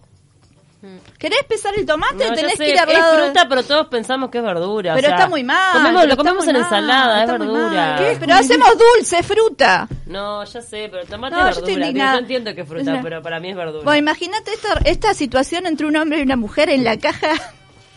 ¿Querés 1.18 1.44
pesar 1.46 1.74
el 1.76 1.84
tomate? 1.84 2.26
No, 2.26 2.34
Tenés 2.34 2.52
sé, 2.52 2.64
que 2.64 2.70
ir 2.70 2.78
al 2.78 2.88
es 2.88 2.98
lado 2.98 3.14
de- 3.16 3.22
fruta, 3.24 3.46
pero 3.50 3.62
todos 3.64 3.88
pensamos 3.88 4.30
que 4.30 4.38
es 4.38 4.44
verdura. 4.44 4.92
o 4.92 4.96
Pero 4.96 5.08
sea, 5.08 5.16
está 5.16 5.28
muy 5.28 5.44
mal. 5.44 5.74
comemos- 5.74 6.06
lo 6.06 6.16
comemos 6.16 6.46
en 6.48 6.54
mal, 6.54 6.62
ensalada, 6.62 7.22
es 7.24 7.30
verdura. 7.30 7.96
Pero 8.18 8.34
hacemos 8.34 8.70
dulce, 8.96 9.22
fruta. 9.22 9.86
No, 10.06 10.42
ya 10.42 10.62
sé, 10.62 10.88
pero 10.90 11.04
tomate 11.04 11.36
No, 11.36 11.42
yo 11.42 11.48
es 11.50 11.56
estoy 11.58 11.76
verdura. 11.76 12.12
Yo 12.14 12.18
entiendo 12.20 12.54
que 12.54 12.62
es 12.62 12.68
fruta, 12.68 12.94
Es- 12.96 13.02
pero 13.02 13.20
para 13.22 13.40
mí 13.40 13.50
es 13.50 13.56
verdura. 13.56 13.84
Bueno, 13.84 13.98
imagínate 13.98 14.54
esta, 14.54 14.72
esta 14.86 15.12
situación 15.12 15.66
entre 15.66 15.86
un 15.86 15.96
hombre 15.96 16.20
y 16.20 16.22
una 16.22 16.36
mujer 16.36 16.70
en 16.70 16.82
la 16.82 16.96
caja 16.98 17.32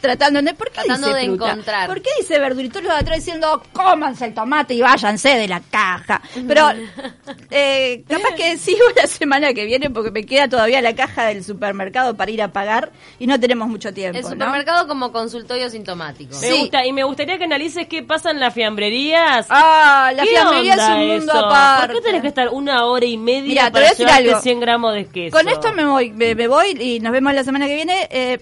tratando 0.03 0.41
de... 0.41 0.53
¿Por 0.53 0.67
qué 0.69 0.81
Tratando 0.81 1.07
dice 1.07 1.19
de 1.19 1.25
fruta? 1.27 1.49
encontrar. 1.51 1.87
¿Por 1.87 2.01
qué 2.01 2.09
dice 2.19 2.37
de 2.39 2.91
atrás 2.91 3.15
diciendo, 3.15 3.63
cómanse 3.71 4.25
el 4.25 4.33
tomate 4.33 4.73
y 4.73 4.81
váyanse 4.81 5.29
de 5.29 5.47
la 5.47 5.61
caja. 5.61 6.21
Pero 6.45 6.67
eh, 7.51 8.03
capaz 8.07 8.35
que 8.35 8.57
sigo 8.57 8.83
la 8.97 9.07
semana 9.07 9.53
que 9.53 9.63
viene 9.63 9.89
porque 9.89 10.11
me 10.11 10.25
queda 10.25 10.49
todavía 10.49 10.81
la 10.81 10.93
caja 10.93 11.27
del 11.27 11.41
supermercado 11.41 12.17
para 12.17 12.29
ir 12.31 12.41
a 12.41 12.51
pagar 12.51 12.91
y 13.17 13.27
no 13.27 13.39
tenemos 13.39 13.69
mucho 13.69 13.93
tiempo, 13.93 14.17
El 14.17 14.23
¿no? 14.23 14.29
supermercado 14.31 14.89
como 14.89 15.13
consultorio 15.13 15.69
sintomático. 15.69 16.35
me 16.35 16.47
sí. 16.47 16.59
gusta, 16.59 16.85
y 16.85 16.91
me 16.91 17.05
gustaría 17.05 17.37
que 17.37 17.45
analices 17.45 17.87
qué 17.87 18.03
pasa 18.03 18.31
en 18.31 18.41
las 18.41 18.53
fiambrerías. 18.53 19.47
Ah, 19.49 20.11
la 20.13 20.23
¿Qué 20.23 20.29
fiambrería 20.31 20.73
es 20.73 20.81
un 20.81 21.07
mundo 21.07 21.31
eso? 21.33 21.45
aparte. 21.45 21.93
¿Por 21.93 21.95
qué 21.95 22.07
tenés 22.07 22.21
que 22.21 22.27
estar 22.27 22.49
una 22.49 22.85
hora 22.87 23.05
y 23.05 23.17
media 23.17 23.47
Mira, 23.47 23.65
te 23.67 23.71
para 23.71 23.85
voy 23.85 23.87
a 23.87 23.89
decir 23.91 24.05
llevarte 24.05 24.29
algo. 24.29 24.41
100 24.41 24.59
gramos 24.59 24.93
de 24.95 25.05
queso? 25.05 25.37
Con 25.37 25.47
esto 25.47 25.71
me 25.71 25.85
voy, 25.85 26.11
me, 26.11 26.35
me 26.35 26.47
voy 26.49 26.77
y 26.77 26.99
nos 26.99 27.13
vemos 27.13 27.33
la 27.33 27.45
semana 27.45 27.67
que 27.67 27.75
viene. 27.75 28.07
Eh, 28.11 28.39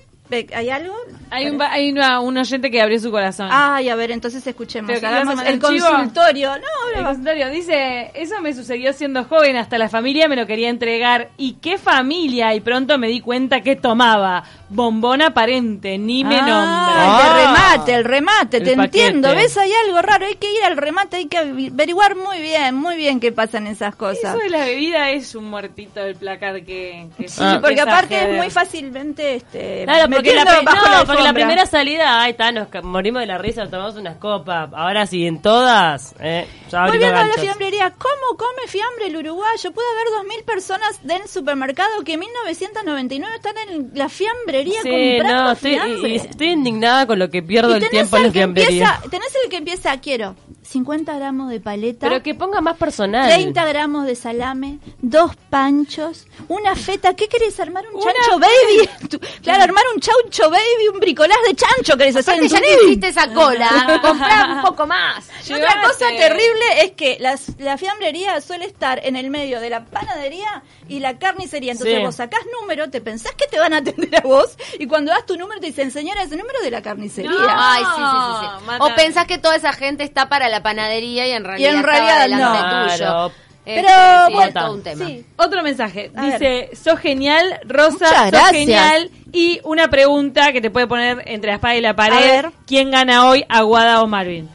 ¿Hay 0.55 0.69
algo? 0.69 0.95
Hay 1.31 1.47
un, 1.49 1.61
hay 1.61 1.91
una- 1.91 2.19
un 2.19 2.37
oyente 2.37 2.69
que 2.69 2.81
abrió 2.81 2.99
su 2.99 3.09
corazón. 3.09 3.47
Ay, 3.51 3.89
a 3.89 3.95
ver, 3.95 4.11
entonces 4.11 4.45
escuchemos. 4.45 4.91
Hagamos 4.91 5.41
el 5.45 5.59
consultorio. 5.59 6.49
No, 6.49 6.55
El 6.57 6.63
ahora 6.95 7.01
va. 7.01 7.07
consultorio 7.07 7.49
dice, 7.49 8.11
eso 8.13 8.41
me 8.41 8.53
sucedió 8.53 8.93
siendo 8.93 9.23
joven, 9.23 9.55
hasta 9.55 9.77
la 9.77 9.89
familia 9.89 10.27
me 10.27 10.35
lo 10.35 10.45
quería 10.45 10.69
entregar. 10.69 11.29
¿Y 11.37 11.53
qué 11.53 11.77
familia? 11.77 12.53
Y 12.53 12.59
pronto 12.59 12.97
me 12.97 13.07
di 13.07 13.21
cuenta 13.21 13.61
que 13.61 13.75
tomaba. 13.75 14.43
Bombón 14.73 15.21
aparente, 15.21 15.97
ni 15.97 16.23
me 16.23 16.37
Ah, 16.37 16.47
nombra. 16.47 17.03
el 17.03 17.09
Ah. 17.09 17.33
remate, 17.75 17.93
el 17.93 18.03
remate, 18.05 18.57
El 18.57 18.63
te 18.63 18.75
paquete. 18.77 19.05
entiendo. 19.07 19.35
¿Ves? 19.35 19.57
Hay 19.57 19.71
algo 19.85 20.01
raro. 20.01 20.25
Hay 20.25 20.35
que 20.35 20.47
ir 20.53 20.63
al 20.63 20.77
remate, 20.77 21.17
hay 21.17 21.25
que 21.25 21.37
averiguar 21.39 22.15
muy 22.15 22.39
bien, 22.39 22.75
muy 22.75 22.95
bien 22.95 23.19
qué 23.19 23.33
pasan 23.33 23.67
esas 23.67 23.95
cosas. 23.95 24.23
Eso 24.35 24.37
de 24.37 24.49
la 24.49 24.63
bebida 24.65 25.09
es 25.09 25.35
un 25.35 25.49
muertito 25.49 25.99
del 26.01 26.15
placar 26.15 26.63
que, 26.63 27.07
que 27.17 27.27
Sí, 27.27 27.41
Ah. 27.43 27.57
porque 27.59 27.75
que 27.75 27.81
aparte 27.81 28.31
es 28.31 28.37
muy 28.37 28.49
fácilmente 28.49 29.35
este, 29.35 29.83
Claro, 29.83 30.09
porque, 30.13 30.35
la, 30.35 30.45
no, 30.45 30.51
la 30.61 31.05
porque 31.23 31.39
la 31.39 31.45
primera 31.45 31.65
salida, 31.65 32.21
ay, 32.21 32.31
está, 32.31 32.51
nos 32.51 32.67
morimos 32.83 33.21
de 33.21 33.25
la 33.27 33.37
risa, 33.37 33.61
nos 33.61 33.71
tomamos 33.71 33.95
unas 33.95 34.17
copas. 34.17 34.69
Ahora 34.73 35.05
sí, 35.07 35.25
en 35.25 35.41
todas, 35.41 36.13
eh, 36.19 36.47
ya 36.69 36.85
Volviendo 36.85 37.17
a 37.17 37.25
la 37.25 37.33
fiambrería, 37.33 37.91
¿cómo 37.91 38.37
come 38.37 38.67
fiambre 38.67 39.07
el 39.07 39.17
uruguayo? 39.17 39.71
Puede 39.71 39.87
haber 39.91 40.27
2.000 40.39 40.45
personas 40.45 41.03
del 41.05 41.27
supermercado 41.27 42.03
que 42.03 42.13
en 42.13 42.19
1999 42.21 43.35
están 43.35 43.57
en 43.69 43.91
la 43.93 44.09
fiambrería 44.09 44.81
Sí, 44.81 44.89
comprando 44.89 45.43
no, 45.43 45.51
estoy, 45.51 45.71
fiambre. 45.73 46.15
estoy 46.15 46.47
indignada 46.49 47.05
con 47.07 47.19
lo 47.19 47.29
que 47.29 47.41
pierdo 47.43 47.71
Y 47.77 47.83
el 47.83 47.89
tiempo 47.89 48.17
en 48.17 48.23
la 48.23 48.31
fiambrería. 48.31 48.85
empieza, 48.95 49.09
tenés 49.09 49.35
el 49.43 49.49
que 49.49 49.57
empieza, 49.57 49.97
quiero 49.99 50.35
50 50.71 51.13
gramos 51.15 51.49
de 51.49 51.59
paleta, 51.59 52.07
Pero 52.07 52.23
que 52.23 52.33
ponga 52.33 52.61
más 52.61 52.77
personal. 52.77 53.29
30 53.29 53.65
gramos 53.65 54.05
de 54.05 54.15
salame, 54.15 54.79
dos 55.01 55.35
panchos, 55.49 56.27
una 56.47 56.75
feta. 56.77 57.13
¿Qué 57.13 57.27
querés 57.27 57.59
armar? 57.59 57.83
¿Un 57.93 57.95
Una 58.01 58.13
chancho 58.13 58.39
baby? 58.39 59.19
Claro, 59.43 59.63
armar 59.63 59.83
un 59.93 59.99
chancho 59.99 60.49
baby, 60.49 60.87
un 60.93 60.99
bricolage 61.01 61.41
de 61.49 61.55
chancho 61.55 61.97
querés 61.97 62.15
hacer 62.15 62.35
Aparte 62.35 62.45
en 62.45 62.51
ya 62.51 62.59
que 62.77 62.85
hiciste 62.85 63.07
esa 63.09 63.33
cola, 63.33 63.99
comprá 64.01 64.53
un 64.55 64.61
poco 64.61 64.87
más. 64.87 65.27
Y 65.49 65.53
Otra 65.53 65.81
cosa 65.85 66.07
terrible 66.17 66.63
es 66.83 66.91
que 66.93 67.17
las- 67.19 67.59
la 67.59 67.77
fiambrería 67.77 68.39
suele 68.39 68.65
estar 68.65 69.01
en 69.03 69.17
el 69.17 69.29
medio 69.29 69.59
de 69.59 69.69
la 69.69 69.83
panadería 69.85 70.63
y 70.87 70.99
la 70.99 71.19
carnicería. 71.19 71.73
Entonces 71.73 71.97
Sí. 71.97 72.01
vos 72.01 72.15
sacás 72.15 72.41
número, 72.61 72.89
te 72.89 73.01
pensás 73.01 73.33
que 73.33 73.47
te 73.47 73.59
van 73.59 73.73
a 73.73 73.77
atender 73.77 74.15
a 74.15 74.21
vos 74.21 74.55
y 74.79 74.87
cuando 74.87 75.11
das 75.11 75.25
tu 75.25 75.35
número 75.35 75.59
te 75.59 75.67
dicen, 75.67 75.91
señora, 75.91 76.23
ese 76.23 76.37
número 76.37 76.61
de 76.61 76.71
la 76.71 76.81
carnicería. 76.81 77.29
No. 77.31 77.37
Ay, 77.49 77.83
sí, 77.83 78.01
sí, 78.01 78.39
sí, 78.39 78.69
sí. 78.69 78.75
O 78.79 78.95
pensás 78.95 79.27
que 79.27 79.37
toda 79.37 79.55
esa 79.57 79.73
gente 79.73 80.03
está 80.05 80.29
para 80.29 80.47
la 80.47 80.60
panadería 80.63 81.27
y 81.27 81.31
en 81.31 81.43
realidad, 81.43 81.69
en 81.71 81.79
estaba 81.79 81.97
realidad 81.97 82.21
delante 82.23 82.59
no. 82.59 82.83
tuyo. 82.85 82.97
Claro. 82.97 83.31
Pero 83.63 83.87
Este, 83.87 83.91
sí, 84.27 84.33
bueno, 84.33 84.47
es 84.47 84.53
todo 84.55 84.73
un 84.73 84.83
tema. 84.83 85.05
sí. 85.05 85.25
Otro 85.37 85.61
mensaje. 85.63 86.11
A 86.15 86.25
Dice, 86.25 86.69
sos 86.73 86.99
genial, 86.99 87.59
Rosa, 87.65 87.91
Muchas 87.91 88.09
sos 88.21 88.31
gracias. 88.31 88.51
genial. 88.51 89.11
Y 89.31 89.59
una 89.63 89.87
pregunta 89.89 90.51
que 90.51 90.61
te 90.61 90.71
puede 90.71 90.87
poner 90.87 91.21
entre 91.27 91.49
la 91.51 91.55
espada 91.55 91.75
y 91.75 91.81
la 91.81 91.95
pared. 91.95 92.15
A 92.17 92.19
ver. 92.19 92.51
¿Quién 92.65 92.89
gana 92.89 93.27
hoy, 93.27 93.45
Aguada 93.47 94.01
o 94.01 94.07
Marvin? 94.07 94.49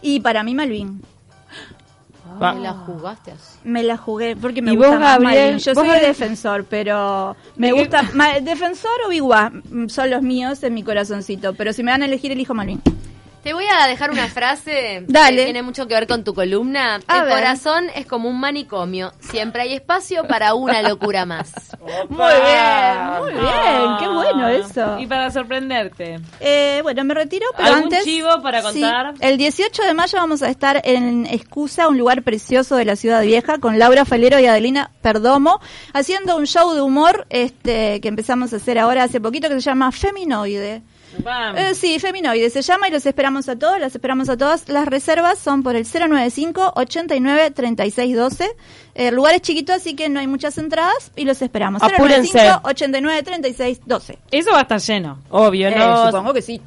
Y 0.00 0.20
para 0.20 0.42
mí 0.44 0.54
Malvin. 0.54 1.02
Va. 2.42 2.54
Me 2.54 2.60
la 2.60 2.72
jugaste 2.72 3.32
así. 3.32 3.58
Me 3.64 3.82
la 3.82 3.96
jugué 3.96 4.36
porque 4.36 4.62
me 4.62 4.72
¿Y 4.72 4.76
gusta 4.76 4.92
vos, 4.92 5.00
más 5.00 5.18
Gabriel? 5.20 5.42
Malvin. 5.44 5.58
Yo 5.58 5.74
¿Vos, 5.74 5.80
soy 5.82 5.88
Gabriel? 5.88 6.06
defensor, 6.06 6.64
pero 6.64 7.36
me 7.56 7.66
¿De 7.68 7.72
qué- 7.74 7.78
gusta... 7.80 8.02
ma- 8.14 8.40
defensor 8.40 8.90
o 9.06 9.08
Biguá 9.10 9.50
mm, 9.50 9.88
son 9.88 10.08
los 10.10 10.22
míos 10.22 10.62
en 10.62 10.72
mi 10.74 10.82
corazoncito, 10.82 11.54
pero 11.54 11.72
si 11.72 11.82
me 11.82 11.90
van 11.90 12.02
a 12.02 12.06
elegir 12.06 12.32
elijo 12.32 12.54
Malvin. 12.54 12.80
Te 13.42 13.52
voy 13.54 13.64
a 13.66 13.86
dejar 13.88 14.10
una 14.12 14.28
frase 14.28 15.04
Dale. 15.08 15.36
que 15.38 15.44
tiene 15.44 15.62
mucho 15.62 15.88
que 15.88 15.94
ver 15.94 16.06
con 16.06 16.22
tu 16.22 16.32
columna. 16.32 17.00
A 17.08 17.18
El 17.18 17.24
ver. 17.24 17.34
corazón 17.34 17.86
es 17.94 18.06
como 18.06 18.28
un 18.28 18.38
manicomio. 18.38 19.12
Siempre 19.18 19.62
hay 19.62 19.74
espacio 19.74 20.26
para 20.28 20.54
una 20.54 20.80
locura 20.82 21.26
más. 21.26 21.50
Muy 22.08 22.18
bien, 22.18 23.20
muy 23.20 23.32
bien, 23.32 23.96
qué 23.98 24.08
bueno 24.08 24.48
eso. 24.48 24.98
Y 25.00 25.06
para 25.06 25.30
sorprenderte. 25.30 26.20
Eh, 26.40 26.80
bueno, 26.82 27.02
me 27.04 27.14
retiro, 27.14 27.46
pero 27.56 27.68
¿Algún 27.68 27.84
antes... 27.84 28.04
chivo 28.04 28.40
para 28.42 28.60
Sí, 28.72 28.80
contar? 28.80 29.14
el 29.20 29.36
18 29.38 29.82
de 29.82 29.94
mayo 29.94 30.18
vamos 30.18 30.42
a 30.42 30.48
estar 30.48 30.80
en 30.84 31.26
Excusa, 31.26 31.88
un 31.88 31.98
lugar 31.98 32.22
precioso 32.22 32.76
de 32.76 32.84
la 32.84 32.94
ciudad 32.94 33.22
vieja, 33.22 33.58
con 33.58 33.78
Laura 33.78 34.04
Falero 34.04 34.38
y 34.38 34.46
Adelina 34.46 34.90
Perdomo, 35.02 35.60
haciendo 35.92 36.36
un 36.36 36.46
show 36.46 36.74
de 36.74 36.80
humor 36.80 37.26
este 37.30 38.00
que 38.00 38.08
empezamos 38.08 38.52
a 38.52 38.56
hacer 38.56 38.78
ahora 38.78 39.02
hace 39.02 39.20
poquito, 39.20 39.48
que 39.48 39.54
se 39.54 39.60
llama 39.62 39.90
Feminoide. 39.90 40.82
Eh, 41.56 41.74
sí, 41.74 41.98
Feminoide 41.98 42.48
se 42.50 42.62
llama 42.62 42.88
y 42.88 42.90
los 42.90 43.04
esperamos 43.06 43.48
a 43.48 43.58
todos, 43.58 43.78
las 43.80 43.94
esperamos 43.94 44.28
a 44.28 44.36
todas. 44.36 44.68
Las 44.68 44.86
reservas 44.86 45.38
son 45.38 45.62
por 45.62 45.76
el 45.76 45.84
095 45.86 46.72
89 46.76 47.50
36 47.50 48.16
12. 48.16 48.50
El 48.94 49.14
lugar 49.14 49.34
es 49.34 49.42
chiquito, 49.42 49.72
así 49.72 49.94
que 49.94 50.08
no 50.08 50.20
hay 50.20 50.26
muchas 50.26 50.58
entradas 50.58 51.10
y 51.16 51.24
los 51.24 51.40
esperamos. 51.42 51.82
Apúrense. 51.82 52.32
095 52.38 52.68
89 52.68 53.22
36 53.22 53.80
12. 53.86 54.18
Eso 54.30 54.50
va 54.52 54.58
a 54.58 54.62
estar 54.62 54.80
lleno. 54.80 55.18
Obvio, 55.30 55.68
Eh, 55.68 55.74
no. 55.76 56.06
supongo 56.06 56.32
que 56.34 56.42
sí. 56.42 56.60